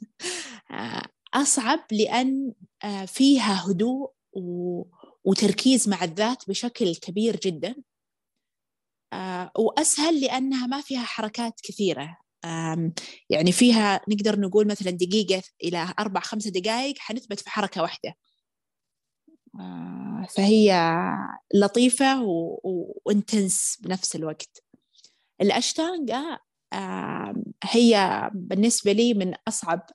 [0.70, 1.02] آه،
[1.34, 2.52] أصعب لأن
[3.06, 4.12] فيها هدوء
[5.24, 7.74] وتركيز مع الذات بشكل كبير جدا.
[9.58, 12.18] وأسهل لأنها ما فيها حركات كثيرة.
[13.30, 18.14] يعني فيها نقدر نقول مثلا دقيقة إلى أربع خمسة دقائق حنثبت في حركة واحدة.
[20.28, 20.74] فهي
[21.54, 22.22] لطيفة
[23.04, 24.64] و intense بنفس الوقت.
[25.40, 26.38] الأشتانجا
[27.64, 29.86] هي بالنسبة لي من أصعب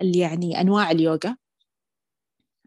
[0.00, 1.36] يعني أنواع اليوغا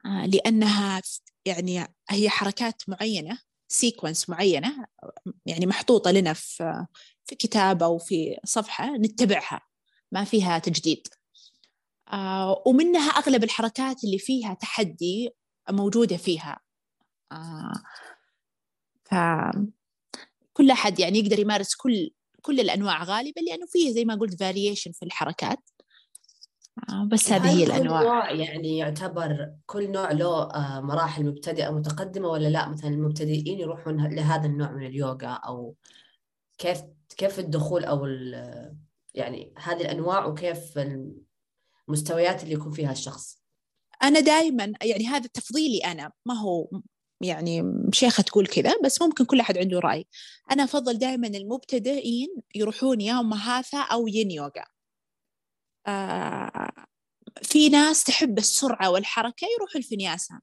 [0.06, 1.02] لأنها
[1.46, 4.86] يعني هي حركات معينة sequence معينة
[5.46, 6.86] يعني محطوطة لنا في
[7.26, 9.62] في كتاب أو في صفحة نتبعها
[10.12, 11.08] ما فيها تجديد.
[12.14, 15.30] آه ومنها أغلب الحركات اللي فيها تحدي
[15.70, 16.60] موجودة فيها.
[17.32, 17.74] آه
[19.04, 19.16] ف
[20.54, 24.92] كل أحد يعني يقدر يمارس كل كل الأنواع غالبا لأنه فيه زي ما قلت فاريشن
[24.92, 25.60] في الحركات.
[26.90, 28.02] آه بس هذه هي الأنواع.
[28.02, 30.50] نوع يعني يعتبر كل نوع له
[30.82, 35.76] مراحل مبتدئة متقدمة ولا لا مثلا المبتدئين يروحون لهذا النوع من اليوغا أو
[36.58, 36.82] كيف
[37.18, 38.06] كيف الدخول أو
[39.14, 40.80] يعني هذه الأنواع وكيف
[41.88, 43.40] المستويات اللي يكون فيها الشخص.
[44.04, 46.12] أنا دائما يعني هذا تفضيلي أنا.
[46.26, 46.70] ما هو
[47.22, 50.08] يعني شيخة تقول كذا بس ممكن كل أحد عنده رأي.
[50.52, 54.66] أنا أفضل دائما المبتدئين يروحون يا مهاثا أو ين يوغا.
[55.88, 56.72] آه
[57.42, 60.40] في ناس تحب السرعة والحركة يروحوا الفنياسة.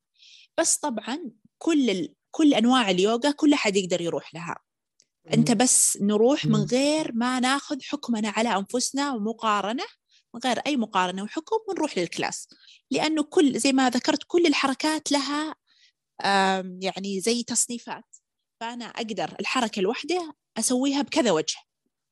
[0.58, 2.14] بس طبعا كل ال...
[2.30, 4.56] كل أنواع اليوغا كل أحد يقدر يروح لها.
[5.34, 9.84] أنت بس نروح من غير ما ناخذ حكمنا على أنفسنا ومقارنة.
[10.34, 12.48] من غير أي مقارنة وحكم ونروح للكلاس.
[12.90, 15.54] لأنه كل زي ما ذكرت كل الحركات لها
[16.80, 18.16] يعني زي تصنيفات.
[18.60, 21.56] فأنا أقدر الحركة الواحدة أسويها بكذا وجه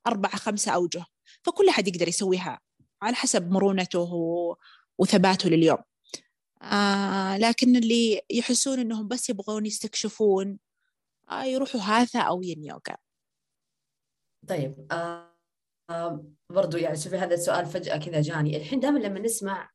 [0.07, 1.05] أربعة خمسة أوجه
[1.43, 2.61] فكل أحد يقدر يسويها
[3.03, 4.09] على حسب مرونته
[4.99, 5.79] وثباته لليوم.
[6.63, 10.59] آه لكن اللي يحسون إنهم بس يبغون يستكشفون
[11.31, 12.97] آه يروحوا هاثا أو ين يوغا.
[14.49, 15.32] طيب آه
[16.51, 18.57] برضو يعني شوفي هذا السؤال فجأة كذا جاني.
[18.57, 19.71] الحين دائما لما نسمع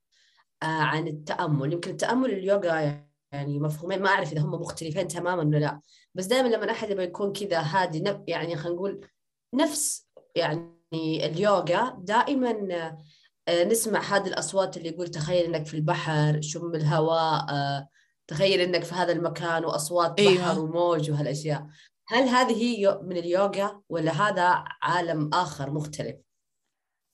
[0.64, 5.58] آه عن التأمل يمكن التأمل اليوغا يعني مفهومين ما أعرف إذا هم مختلفين تماما ولا
[5.58, 5.82] لا.
[6.16, 9.08] بس دائما لما أحد يبغى يكون كذا هادي يعني خلينا نقول
[9.54, 10.78] نفس يعني
[11.26, 12.52] اليوغا دائما
[13.48, 17.88] آه، نسمع هذه الأصوات اللي يقول تخيل إنك في البحر شم الهواء آه،
[18.28, 20.34] تخيل إنك في هذا المكان وأصوات أيوة.
[20.34, 21.68] بحر وموج وهالأشياء.
[22.08, 26.16] هل هذه هي من اليوغا ولا هذا عالم آخر مختلف؟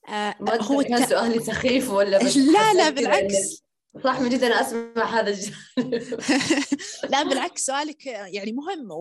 [0.08, 1.08] آه ما هو كان الت...
[1.10, 3.62] سؤالي سخيف ولا بس لا لا بالعكس.
[4.04, 6.20] صح من جد أنا أسمع هذا الجانب.
[7.10, 8.94] لا بالعكس سؤالك يعني مهم و-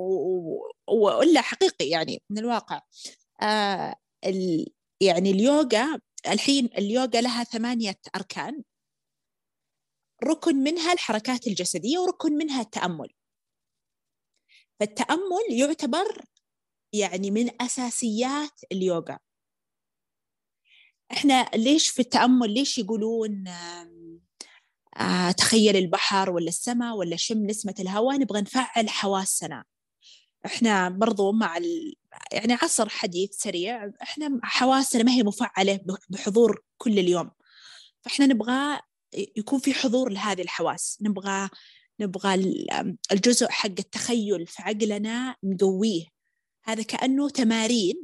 [0.88, 2.82] و- وإلا حقيقي يعني من الواقع.
[3.42, 4.66] آه ال...
[5.02, 8.64] يعني اليوغا الحين اليوغا لها ثمانية أركان.
[10.24, 13.10] ركن منها الحركات الجسدية وركن منها التأمل.
[14.80, 16.26] فالتأمل يعتبر
[16.94, 19.20] يعني من أساسيات اليوغا.
[21.12, 23.48] إحنا ليش في التأمل؟ ليش يقولون
[24.98, 29.64] آه تخيل البحر ولا السماء ولا شم نسمة الهواء نبغى نفعل حواسنا.
[30.46, 31.96] إحنا برضو مع ال...
[32.32, 37.32] يعني عصر حديث سريع إحنا حواسنا ما هي مفعلة بحضور كل اليوم.
[38.02, 38.80] فإحنا نبغى
[39.38, 40.98] يكون في حضور لهذه الحواس.
[41.02, 41.50] نبغى
[42.00, 46.06] نبغى ال- الجزء حق التخيل في عقلنا نقويه.
[46.66, 48.04] هذا كأنه تمارين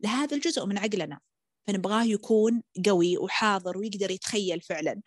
[0.00, 1.20] لهذا الجزء من عقلنا.
[1.66, 5.00] فنبغاه يكون قوي وحاضر ويقدر يتخيل فعلا.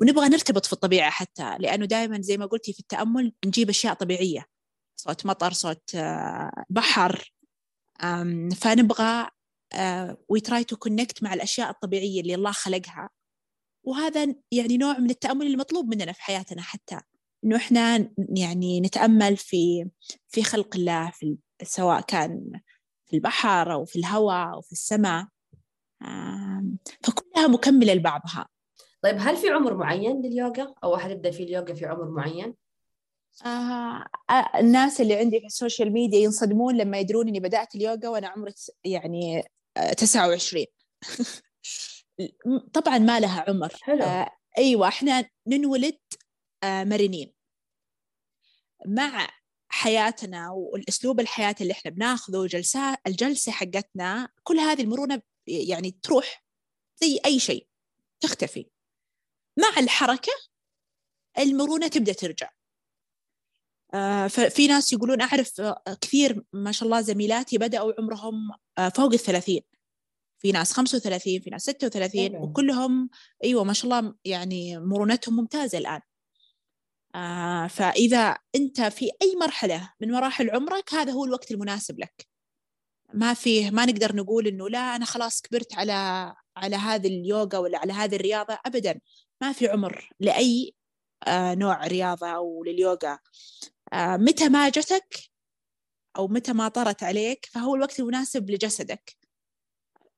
[0.00, 4.46] ونبغى نرتبط في الطبيعة حتى لأنه دائما زي ما قلتي في التأمل نجيب أشياء طبيعية.
[4.96, 7.32] صوت مطر صوت آه، بحر.
[8.56, 9.28] فنبغى
[10.28, 13.10] we try to connect مع الأشياء الطبيعية اللي الله خلقها.
[13.86, 17.00] وهذا يعني نوع من التأمل المطلوب مننا في حياتنا حتى.
[17.44, 19.88] إنه إحنا يعني نتأمل في
[20.28, 22.60] في خلق الله في سواء كان
[23.06, 25.26] في البحر أو في الهواء أو في السماء.
[27.02, 28.48] فكلها مكملة لبعضها.
[29.02, 32.54] طيب هل في عمر معين لليوغا؟ أو أحد يبدأ في اليوغا في عمر معين؟
[33.46, 38.08] آه آه، الناس اللي عندي في ال social media ينصدمون لما يدرون إني بدأت اليوغا
[38.08, 38.52] وأنا عمري
[38.84, 39.44] يعني
[39.76, 40.64] آه، 29
[42.72, 43.72] طبعا ما لها عمر.
[43.82, 44.02] حلو.
[44.02, 45.98] آه أيوة إحنا ننولد
[46.64, 47.32] آه مرنين.
[48.86, 49.28] مع
[49.68, 56.44] حياتنا والأسلوب الحياة اللي إحنا بناخذه جلسات الجلسة حقتنا كل هذه المرونة يعني تروح
[57.02, 57.66] زي أي شيء
[58.20, 58.70] تختفي.
[59.58, 60.32] مع الحركة
[61.38, 62.50] المرونة تبدأ ترجع.
[63.94, 69.12] آه، ففي ناس يقولون أعرف آه، كثير ما شاء الله زميلاتي بدأوا عمرهم آه، فوق
[69.12, 69.62] الثلاثين.
[70.46, 72.42] في ناس 35 في ناس 36 حلو.
[72.42, 73.10] وكلهم
[73.44, 76.00] أيوة ما شاء الله يعني مرونتهم ممتازة الآن.
[77.14, 82.26] آه، فإذا أنت في أي مرحلة من مراحل عمرك هذا هو الوقت المناسب لك.
[83.14, 85.92] ما فيه ما نقدر نقول إنه لا أنا خلاص كبرت على
[86.56, 89.00] على هذه اليوغا ولا على هذه الرياضة أبدا.
[89.40, 90.74] ما في عمر لأي
[91.26, 93.18] آه، نوع رياضة أو لليوغا.
[93.92, 95.18] آه، متى ما جتك
[96.16, 99.25] أو متى ما طرت عليك فهو الوقت المناسب لجسدك.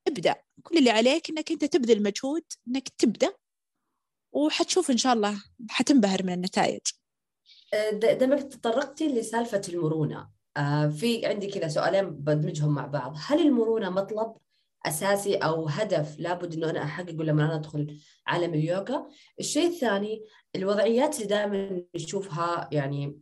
[0.08, 0.34] ابدأ.
[0.62, 3.32] كل اللي عليك إنك أنت تبذل مجهود إنك تبدأ
[4.32, 6.80] وحتشوف إن شاء الله حتنبهر من النتائج.
[7.92, 10.30] د- دامك تطرقتي لسالفة المرونة.
[10.56, 13.16] آه، في عندي كذا سؤالين بدمجهم مع بعض.
[13.26, 14.36] هل المرونة مطلب
[14.86, 19.08] أساسي أو هدف لابد أنه أنا أحققه لما أنا أدخل عالم اليوغا؟
[19.40, 20.24] الشيء الثاني
[20.56, 23.18] الوضعيات اللي دائما نشوفها يعني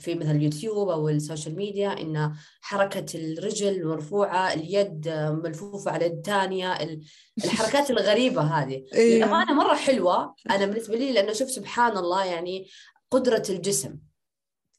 [0.00, 5.08] في مثل اليوتيوب أو ال social media إن حركة الرجل مرفوعة اليد
[5.44, 7.00] ملفوفة على اليد الثانية ال-
[7.44, 8.84] الحركات الغريبة هذه.
[8.94, 10.34] للأمانة مرة حلوة.
[10.50, 12.66] أنا بالنسبة لي لأنه شوف سبحان الله يعني
[13.10, 13.98] قدرة الجسم.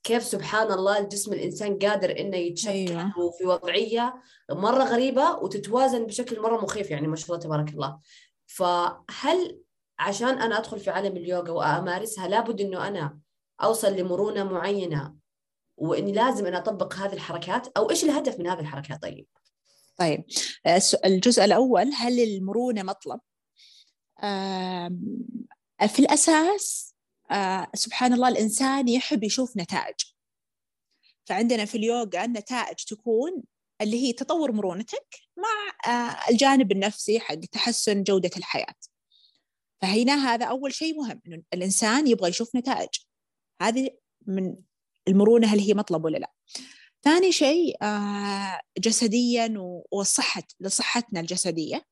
[0.04, 3.12] كيف سبحان الله الجسم الإنسان قادر إنه يتشكل أيوة.
[3.38, 4.14] في وضعية
[4.52, 8.00] مرة غريبة وتتوازن بشكل مرة مخيف يعني ما شاء الله تبارك الله.
[8.48, 9.60] فهل
[10.00, 13.18] عشان أنا أدخل في عالم اليوغا وأمارسها لابد إنه أنا
[13.64, 15.16] أوصل لمرونة معينة
[15.78, 19.28] وإني لازم أنا أطبق هذه الحركات أو إيش الهدف من هذه الحركات طيب؟
[19.98, 20.24] طيب
[20.66, 23.20] آه، الجزء الأول هل المرونة مطلب؟
[25.88, 26.96] في الأساس
[27.32, 29.96] آه، سبحان الله الإنسان يحب يشوف نتائج
[31.26, 33.44] فعندنا في اليوغا النتائج تكون
[33.82, 38.76] اللي هي تطور مرونتك مع آه، الجانب النفسي حق تحسن جودة الحياة
[39.82, 42.90] فهنا هذا أول شيء مهم إنه الإنسان يبغى يشوف نتائج
[43.62, 43.90] هذه
[44.28, 44.56] من
[45.08, 46.32] المرونة هل هي مطلب ولا لا.
[47.04, 49.54] ثاني شيء آه، جسديا
[49.92, 51.86] وصحة لصحتنا الجسدية.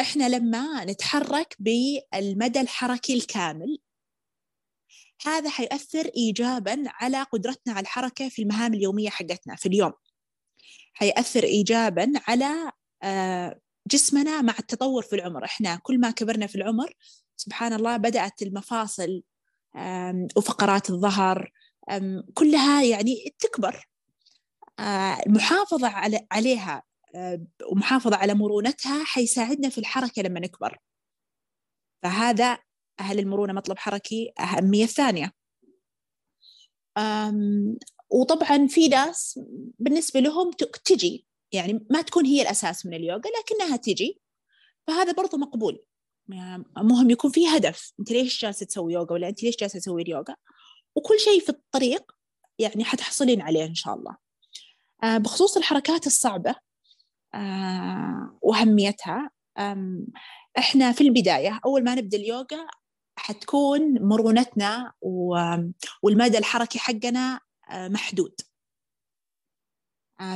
[0.00, 3.78] إحنا لما نتحرك بالمدى الحركي الكامل
[5.26, 9.92] هذا حيأثر إيجابا على قدرتنا على الحركة في المهام اليومية حقتنا في اليوم.
[10.94, 15.44] حيأثر إيجابا على آه، جسمنا مع التطور في العمر.
[15.44, 16.94] إحنا كل ما كبرنا في العمر
[17.36, 19.22] سبحان الله بدأت المفاصل
[20.36, 21.52] وفقرات الظهر
[22.34, 23.88] كلها يعني تكبر.
[24.78, 26.82] آه، المحافظة على عليها
[27.14, 30.78] آه، ومحافظة على مرونتها حيساعدنا في الحركة لما نكبر.
[32.02, 32.58] فهذا
[33.00, 35.32] هل المرونة مطلب حركي أهمية ثانية
[38.10, 39.40] وطبعا في ناس
[39.78, 40.50] بالنسبة لهم
[40.84, 41.26] تجي.
[41.52, 44.20] يعني ما تكون هي الأساس من اليوغا لكنها تجي.
[44.86, 45.84] فهذا برضو مقبول.
[46.76, 47.92] مهم يكون في هدف.
[48.00, 50.36] أنت ليش جالسة تسوي يوغا ولا أنت ليش جالسة تسوي اليوغا؟
[50.94, 52.12] وكل شيء في الطريق
[52.58, 54.16] يعني حتحصلين عليه إن شاء الله.
[55.02, 56.54] آه، بخصوص الحركات الصعبة
[57.34, 59.30] آه، وأهميتها
[60.58, 62.68] إحنا في البداية أول ما نبدأ اليوغا
[63.16, 64.92] حتكون مرونتنا
[66.02, 68.34] والمدى الحركي حقنا آه، محدود.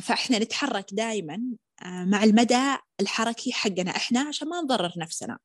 [0.02, 1.42] فإحنا نتحرك دائما
[1.84, 5.38] مع المدى الحركي حقنا إحنا عشان ما نضرر نفسنا.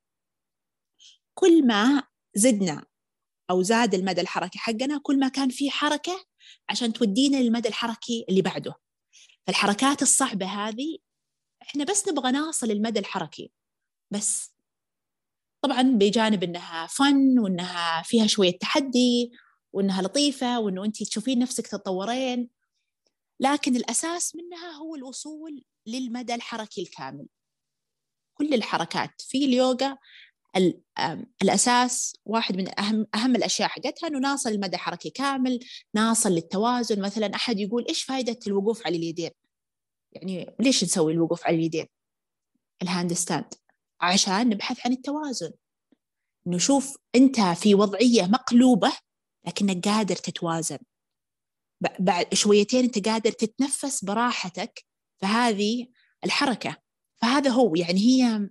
[1.38, 2.02] كل ما
[2.34, 2.84] زدنا
[3.50, 6.24] أو زاد المدى الحركي حقنا كل ما كان في حركة
[6.68, 8.74] عشان تودينا للمدى الحركي اللي بعده.
[9.46, 10.98] فالحركات الصعبة هذه
[11.62, 13.52] إحنا بس نبغى نوصل المدى الحركي.
[14.10, 14.54] بس
[15.62, 19.32] طبعا بجانب إنها فن وإنها فيها شوية تحدي
[19.72, 22.50] وإنها لطيفة وإنه أنت تشوفين نفسك تتطورين
[23.40, 27.26] لكن الأساس منها هو الوصول للمدى الحركي الكامل.
[28.34, 29.98] كل الحركات في اليوغا
[31.42, 35.60] الأساس واحد من أهم أهم الأشياء حقتها إنه ناصل المدى حركي كامل
[35.94, 37.02] ناصل للتوازن.
[37.02, 39.30] مثلا أحد يقول إيش فائدة الوقوف على اليدين؟
[40.12, 41.86] يعني ليش نسوي الوقوف على اليدين؟
[42.82, 43.54] ال handstand.
[44.00, 45.52] عشان نبحث عن التوازن.
[46.46, 48.92] نشوف أنت في وضعية مقلوبة
[49.46, 50.78] لكنك قادر تتوازن.
[51.98, 54.84] بعد شويتين أنت قادر تتنفس براحتك
[55.20, 55.86] فهذه
[56.24, 56.76] الحركة.
[57.16, 58.50] فهذا هو يعني هي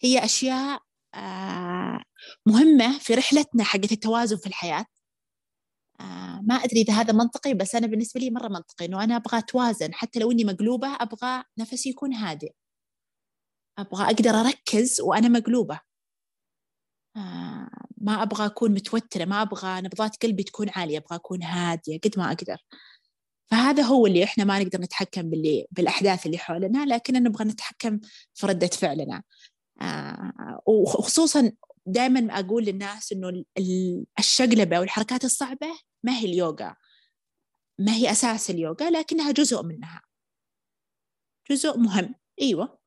[0.00, 0.82] هي أشياء
[2.46, 4.84] مهمة في رحلتنا حقت التوازن في الحياة.
[6.00, 9.38] آه، ما أدري إذا هذا منطقي بس أنا بالنسبة لي مرة منطقي إنه أنا أبغى
[9.38, 9.94] أتوازن.
[9.94, 12.52] حتى لو إني مقلوبة أبغى نفسي يكون هادئ
[13.78, 15.80] أبغى أقدر أركز وأنا مقلوبة.
[17.16, 17.68] آه،
[17.98, 22.28] ما أبغى أكون متوترة ما أبغى نبضات قلبي تكون عالية أبغى أكون هادية قد ما
[22.32, 22.56] أقدر.
[23.50, 28.00] فهذا هو اللي إحنا ما نقدر نتحكم باللي بالأحداث اللي حولنا لكن نبغى نتحكم
[28.34, 29.16] في ردة فعلنا.
[29.16, 29.22] آه،
[30.66, 31.52] وخصوصا
[31.86, 33.44] دائما أقول للناس إنه
[34.18, 35.66] الشقلبة والحركات الصعبة
[36.02, 36.76] ما هي اليوغا.
[37.78, 40.02] ما هي أساس اليوغا لكنها جزء منها.
[41.50, 42.14] جزء مهم.
[42.42, 42.78] أيوة.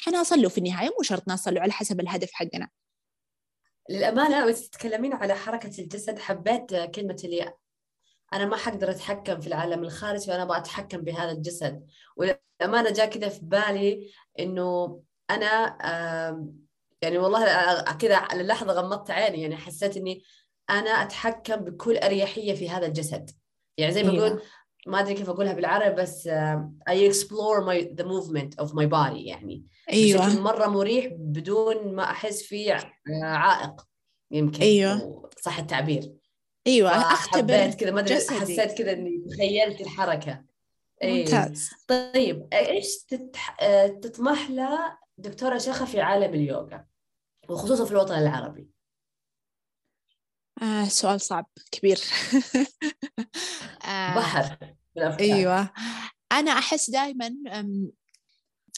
[0.00, 2.68] حنوصل له في النهاية مو شرط نوصل له على حسب الهدف حقنا.
[3.90, 7.54] للأمانة وأنت تتكلمين على حركة الجسد حبيت كلمة اللي
[8.32, 11.86] أنا ما حقدر أتحكم في العالم الخارجي وأنا أبغى أتحكم بهذا الجسد.
[12.16, 15.02] وللأمانة جاء كذا في بالي إنه
[15.34, 15.76] أنا
[17.02, 17.44] يعني والله
[17.82, 20.22] كذا للحظة غمضت عيني يعني حسيت إني
[20.70, 23.30] أنا أتحكم بكل أريحية في هذا الجسد.
[23.78, 24.42] يعني زي ما أقول أيوة.
[24.86, 26.28] ما أدري كيف أقولها بالعربي بس
[26.88, 30.26] I explore my, the movement of my body يعني أيوة.
[30.26, 32.92] بشكل مرة مريح بدون ما أحس فيه
[33.22, 33.86] عائق
[34.30, 35.30] يمكن أيوة.
[35.40, 36.12] صح التعبير.
[36.66, 40.44] أيوه أختبر كذا ما أدري حسيت كذا إني تخيلت الحركة.
[41.04, 41.70] ممتاز.
[41.88, 43.56] طيب إيش تتح...
[44.02, 46.86] تطمح له دكتورة شخة في عالم اليوغا
[47.48, 48.70] وخصوصا في الوطن العربي.
[50.62, 52.00] آه سؤال صعب كبير.
[53.84, 54.74] آه بحر
[55.20, 55.72] أيوه.
[56.32, 57.34] أنا أحس دائما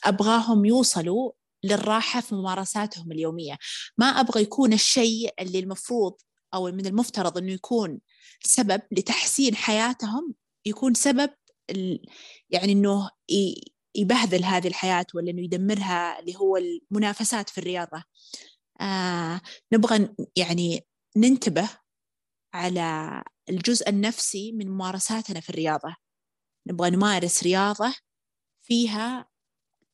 [0.05, 1.33] أبغاهم يوصلوا
[1.65, 3.59] للراحة في ممارساتهم اليومية.
[3.99, 6.15] ما أبغى يكون الشيء اللي المفروض
[6.55, 8.01] أو من المفترض أنه يكون
[8.43, 10.35] سبب لتحسين حياتهم
[10.67, 11.31] يكون سبب
[12.51, 13.11] يعني أنه
[13.95, 18.05] يبهذل هذه الحياة ولا إنه يدمرها اللي هو المنافسات في الرياضة.
[18.81, 19.41] آه
[19.73, 21.69] نبغى يعني ننتبه
[22.55, 25.97] على الجزء النفسي من ممارساتنا في الرياضة.
[26.67, 27.95] نبغى نمارس رياضة
[28.63, 29.29] فيها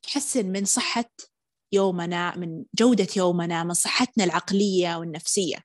[0.03, 1.11] تحسن من صحة
[1.73, 5.57] يومنا من جودة يومنا من صحتنا العقلية والنفسية.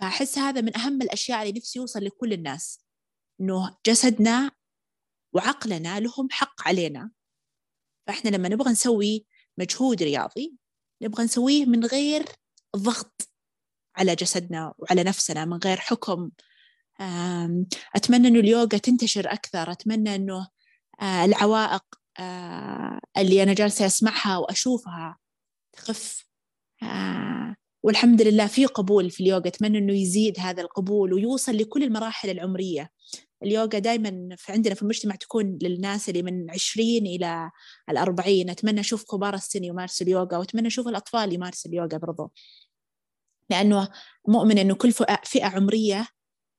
[0.00, 2.84] فأحس هذا من أهم الأشياء اللي نفسي يوصل لكل الناس.
[3.40, 4.50] إنه جسدنا
[5.34, 7.10] وعقلنا لهم حق علينا.
[8.10, 9.26] فإحنا لما نبغى نسوي
[9.58, 10.54] مجهود رياضي
[11.02, 12.24] نبغى نسويه من غير
[12.76, 13.28] ضغط
[13.96, 16.30] على جسدنا وعلى نفسنا من غير حكم.
[17.96, 20.48] أتمنى أنه اليوغا تنتشر أكثر أتمنى أنه
[21.00, 21.84] آه، العوائق
[22.20, 25.18] آه، اللي أنا جالسة أسمعها وأشوفها
[25.72, 26.26] تخف.
[26.82, 32.30] آه، والحمد لله في قبول في اليوغا أتمنى أنه يزيد هذا القبول ويوصل لكل المراحل
[32.30, 32.90] العمرية.
[33.42, 37.50] اليوغا دائما عندنا في المجتمع تكون للناس اللي من 20 إلى
[37.90, 38.50] الأربعين.
[38.50, 42.32] أتمنى أشوف كبار السن يمارسوا اليوغا وأتمنى أشوف الأطفال يمارسوا اليوغا برضو.
[43.50, 43.88] لأنه
[44.28, 44.92] مؤمن أنه كل
[45.24, 46.06] فئة عمرية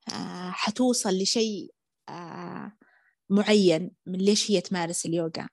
[0.09, 1.71] آه، حتوصل لشيء
[2.09, 2.71] آه،
[3.29, 5.47] معين من ليش هي تمارس اليوغا.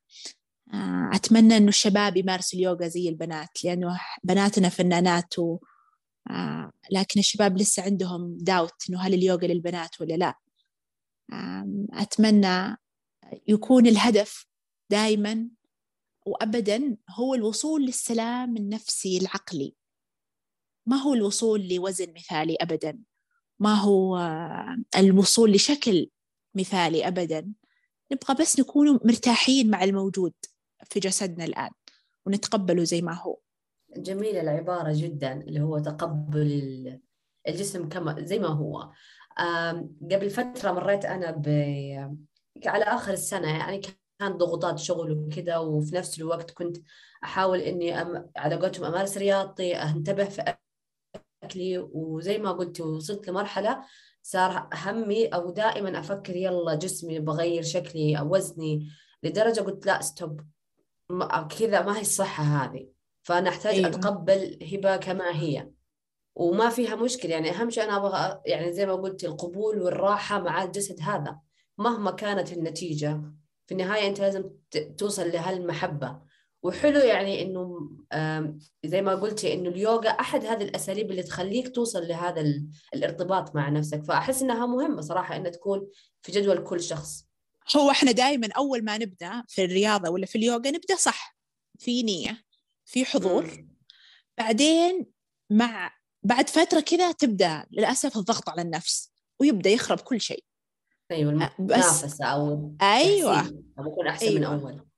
[0.74, 5.59] آه، أتمنى إنه الشباب يمارسوا اليوغا زي البنات لأنه بناتنا فنانات و...
[6.93, 10.35] لكن الشباب لسه عندهم داوت إنه هل اليوغا للبنات ولا لا.
[11.93, 12.76] أتمنى
[13.49, 14.47] يكون الهدف
[14.91, 15.49] دائما
[16.26, 19.74] وأبدا هو الوصول للسلام النفسي العقلي.
[20.87, 22.99] ما هو الوصول لوزن مثالي أبدا؟
[23.59, 24.18] ما هو
[24.97, 26.11] الوصول لشكل
[26.55, 27.53] مثالي أبدا؟
[28.12, 30.33] نبغى بس نكون مرتاحين مع الموجود
[30.85, 31.70] في جسدنا الآن
[32.26, 33.39] ونتقبله زي ما هو.
[33.97, 37.01] جميلة العبارة جدا اللي هو تقبل
[37.49, 38.93] الجسم كما زي ما هو.
[40.12, 41.49] قبل فترة مريت أنا ب
[42.66, 43.80] على آخر السنة يعني
[44.18, 46.76] كان ضغوطات شغل وكذا وفي نفس الوقت كنت
[47.24, 48.30] أحاول إني أم...
[48.36, 50.55] على قولتهم أمارس رياضتي أنتبه في
[51.45, 53.84] أكلي وزي ما قلت وصلت لمرحلة
[54.22, 58.89] صار همي أو دائما أفكر يلا جسمي بغير شكلي أو وزني
[59.22, 60.41] لدرجة قلت لا ستوب
[61.59, 62.89] كذا ما هي الصحة هذه.
[63.22, 63.89] فأنا أحتاج أيوة.
[63.89, 65.70] أتقبل هبة كما هي.
[66.39, 67.30] وما فيها مشكلة.
[67.30, 71.39] يعني أهم شيء أنا أبغى يعني زي ما قلت القبول والراحة مع الجسد هذا
[71.78, 73.20] مهما كانت النتيجة.
[73.66, 74.51] في النهاية أنت لازم
[74.99, 76.18] توصل لهالمحبة.
[76.62, 77.91] وحلو يعني إنه
[78.84, 82.45] زي ما قلتي إنه اليوغا أحد هذه الأساليب اللي تخليك توصل لهذا
[82.95, 84.05] الارتباط مع نفسك.
[84.05, 85.89] فأحس إنها مهمة صراحة إنها تكون
[86.22, 87.24] في جدول كل شخص.
[87.76, 91.36] هو إحنا دائما أول ما نبدأ في الرياضة ولا في اليوغا نبدأ صح
[91.78, 92.45] في نية
[92.84, 93.64] في حضور.
[94.39, 95.07] بعدين
[95.51, 100.45] مع بعد فترة كذا تبدأ للأسف الضغط على النفس ويبدأ يخرب كل شيء.
[101.11, 103.51] أيوه المنافسه أو أيوه.
[103.79, 104.39] بكون أحسن أيوة.
[104.39, 104.89] من أول.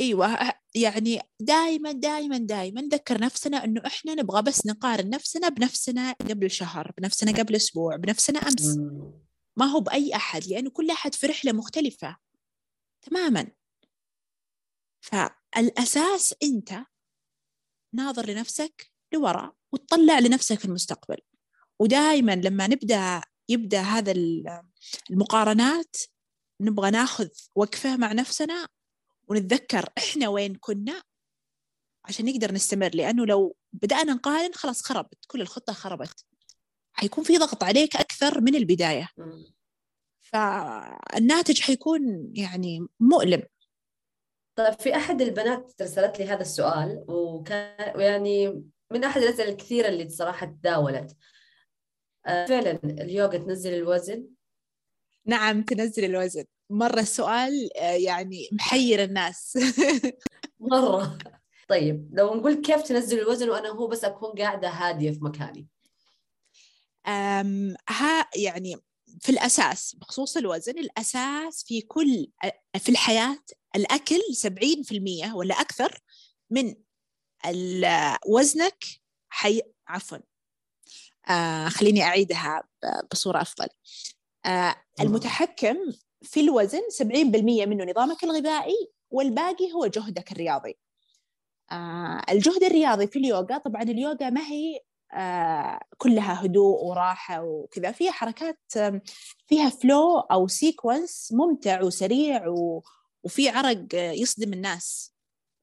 [0.00, 6.50] أيوه يعني دائما دائما دائما نذكر نفسنا إنه إحنا نبغى بس نقارن نفسنا بنفسنا قبل
[6.50, 8.76] شهر بنفسنا قبل أسبوع بنفسنا أمس.
[8.76, 9.12] مم.
[9.56, 12.16] ما هو بأي أحد لأنه كل أحد في رحلة مختلفة
[13.02, 13.46] تماما.
[15.00, 16.70] فالأساس أنت
[17.94, 21.18] ناظر لنفسك لورا وتطلع لنفسك في المستقبل.
[21.78, 24.14] ودائما لما نبدأ يبدأ هذا
[25.10, 25.96] المقارنات
[26.60, 28.68] نبغى ناخذ وقفة مع نفسنا
[29.28, 31.02] ونتذكر إحنا وين كنا
[32.04, 32.90] عشان نقدر نستمر.
[32.94, 36.24] لأنه لو بدأنا نقارن خلاص خربت كل الخطة خربت.
[36.92, 39.08] حيكون في ضغط عليك أكثر من البداية.
[40.20, 43.42] فالناتج حيكون يعني مؤلم.
[44.54, 50.08] طيب في أحد البنات ارسلت لي هذا السؤال وكان يعني من أحد الأسئلة الكثيرة اللي
[50.08, 51.16] صراحة تداولت.
[52.26, 54.26] آه، فعلا اليوغا تنزل الوزن؟
[55.26, 56.44] نعم تنزل الوزن.
[56.70, 59.58] مرة السؤال آه، يعني محير الناس.
[60.60, 61.18] مرة.
[61.68, 65.66] طيب لو نقول كيف تنزل الوزن وأنا هو بس أكون قاعدة هادية في مكاني؟
[67.06, 68.76] أم ها يعني
[69.20, 72.26] في الأساس بخصوص الوزن الأساس في كل
[72.78, 73.38] في الحياة
[73.76, 75.98] الأكل 70% ولا أكثر
[76.50, 76.74] من
[78.26, 78.84] وزنك
[79.28, 80.18] حي عفوا
[81.30, 82.62] آه خليني أعيدها
[83.12, 83.68] بصورة أفضل.
[84.46, 85.76] آه المتحكم
[86.22, 87.04] في الوزن 70%
[87.66, 90.78] منه نظامك الغذائي والباقي هو جهدك الرياضي.
[91.72, 94.80] آه الجهد الرياضي في اليوغا طبعا اليوغا ما هي
[95.12, 98.58] آه كلها هدوء وراحة وكذا فيها حركات
[99.46, 102.82] فيها flow أو sequence ممتع وسريع و...
[103.24, 105.17] وفي عرق يصدم الناس.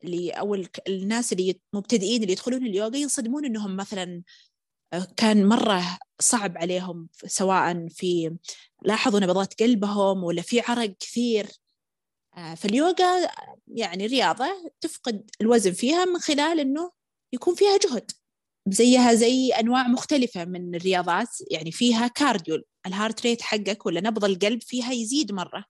[0.05, 0.55] اللي أو
[0.87, 4.23] الناس اللي مبتدئين اللي يدخلون اليوغا ينصدمون إنهم مثلا
[4.93, 8.37] آه، كان مرة صعب عليهم سواء في
[8.83, 11.47] لاحظوا نبضات قلبهم ولا في عرق كثير.
[12.37, 13.29] آه، فاليوغا
[13.67, 16.91] يعني رياضة تفقد الوزن فيها من خلال إنه
[17.33, 18.11] يكون فيها جهد.
[18.67, 22.61] زيها زي أنواع مختلفة من الرياضات يعني فيها cardio.
[22.85, 25.65] ال heart rate حقك ولا نبض القلب فيها يزيد مرة.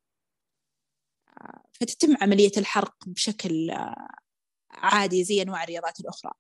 [1.42, 3.72] آه، فتتم عملية الحرق بشكل
[4.78, 6.32] عادي زي أنواع الرياضات الأخرى.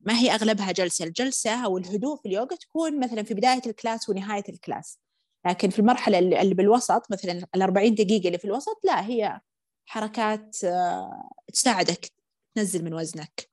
[0.00, 1.04] ما هي أغلبها جلسة.
[1.04, 4.98] الجلسة أو الهدوء في اليوغا تكون مثلا في بداية ال class ونهاية ال class.
[5.46, 9.40] لكن في المرحلة اللي بالوسط مثلا الأربعين دقيقة اللي في الوسط لا هي
[9.86, 12.12] حركات آه، تساعدك
[12.54, 13.50] تنزل من وزنك.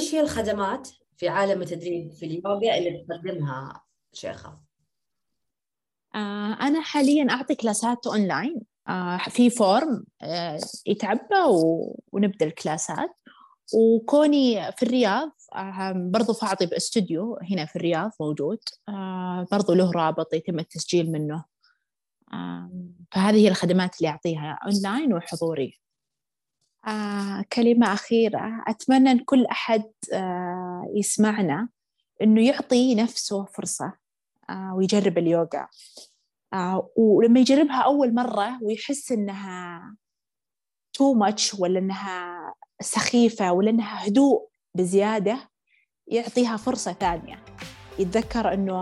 [0.00, 4.60] إيش هي الخدمات في عالم التدريب في اليوغا اللي تقدمها شيخة؟
[6.14, 8.60] آه، أنا حاليا أعطي كلاسات أونلاين.
[8.88, 10.04] آه، في form
[10.86, 11.42] يتعبى
[12.12, 13.10] ونبدأ الكلاسات.
[13.74, 15.30] وكوني في الرياض
[15.94, 18.58] برضو فاعطي باستوديو هنا في الرياض موجود.
[18.88, 21.44] آه، برضو له رابط يتم التسجيل منه.
[23.12, 25.80] فهذه هي الخدمات اللي أعطيها أونلاين وحضوري.
[26.88, 28.64] آه، كلمة أخيرة.
[28.68, 31.68] أتمنى أن كل أحد آه، يسمعنا
[32.22, 33.92] أنه يعطي نفسه فرصة
[34.74, 35.68] ويجرب اليوغا.
[36.96, 39.96] ولما يجربها أول مرة ويحس أنها
[40.92, 45.38] too much ولا أنها سخيفة ولأنها هدوء بزيادة
[46.06, 47.44] يعطيها فرصة ثانية.
[47.98, 48.80] يتذكر أنه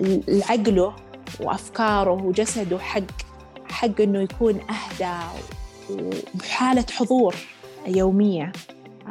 [0.00, 0.96] العقله
[1.40, 3.02] وأفكاره وجسده حق
[3.70, 5.26] حق أنه يكون أهدى
[5.90, 7.34] وبحالة حضور
[7.86, 8.52] يومية.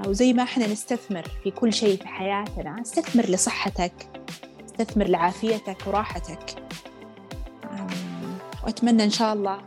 [0.08, 3.94] وزي ما إحنا نستثمر في كل شيء في حياتنا استثمر لصحتك
[4.66, 6.56] استثمر لعافيتك وراحتك.
[8.64, 9.62] وأتمنى إن شاء الله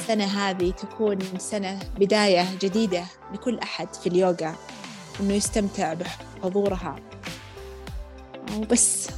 [0.00, 4.54] السنة هذه تكون سنة بداية جديدة لكل أحد في اليوغا
[5.20, 6.96] إنه يستمتع بحضورها.
[8.56, 9.08] وبس.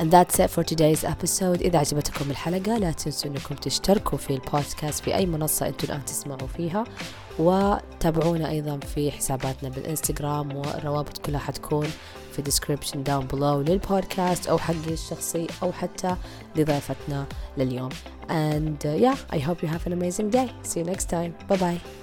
[0.00, 1.60] And that's it for today's episode.
[1.60, 6.48] إذا عجبتكم الحلقة لا تنسوا أنكم تشتركوا في البودكاست في أي منصة أنتم الآن تسمعوا
[6.56, 6.84] فيها.
[7.38, 11.90] وتابعونا أيضا في حساباتنا بالإنستغرام والروابط كلها حتكون
[12.33, 16.15] في description down below للبودكاست أو حقي الشخصي أو حتى
[16.55, 17.25] لضيفتنا
[17.57, 17.89] لليوم
[18.29, 21.57] and uh, yeah I hope you have an amazing day see you next time bye
[21.57, 22.00] bye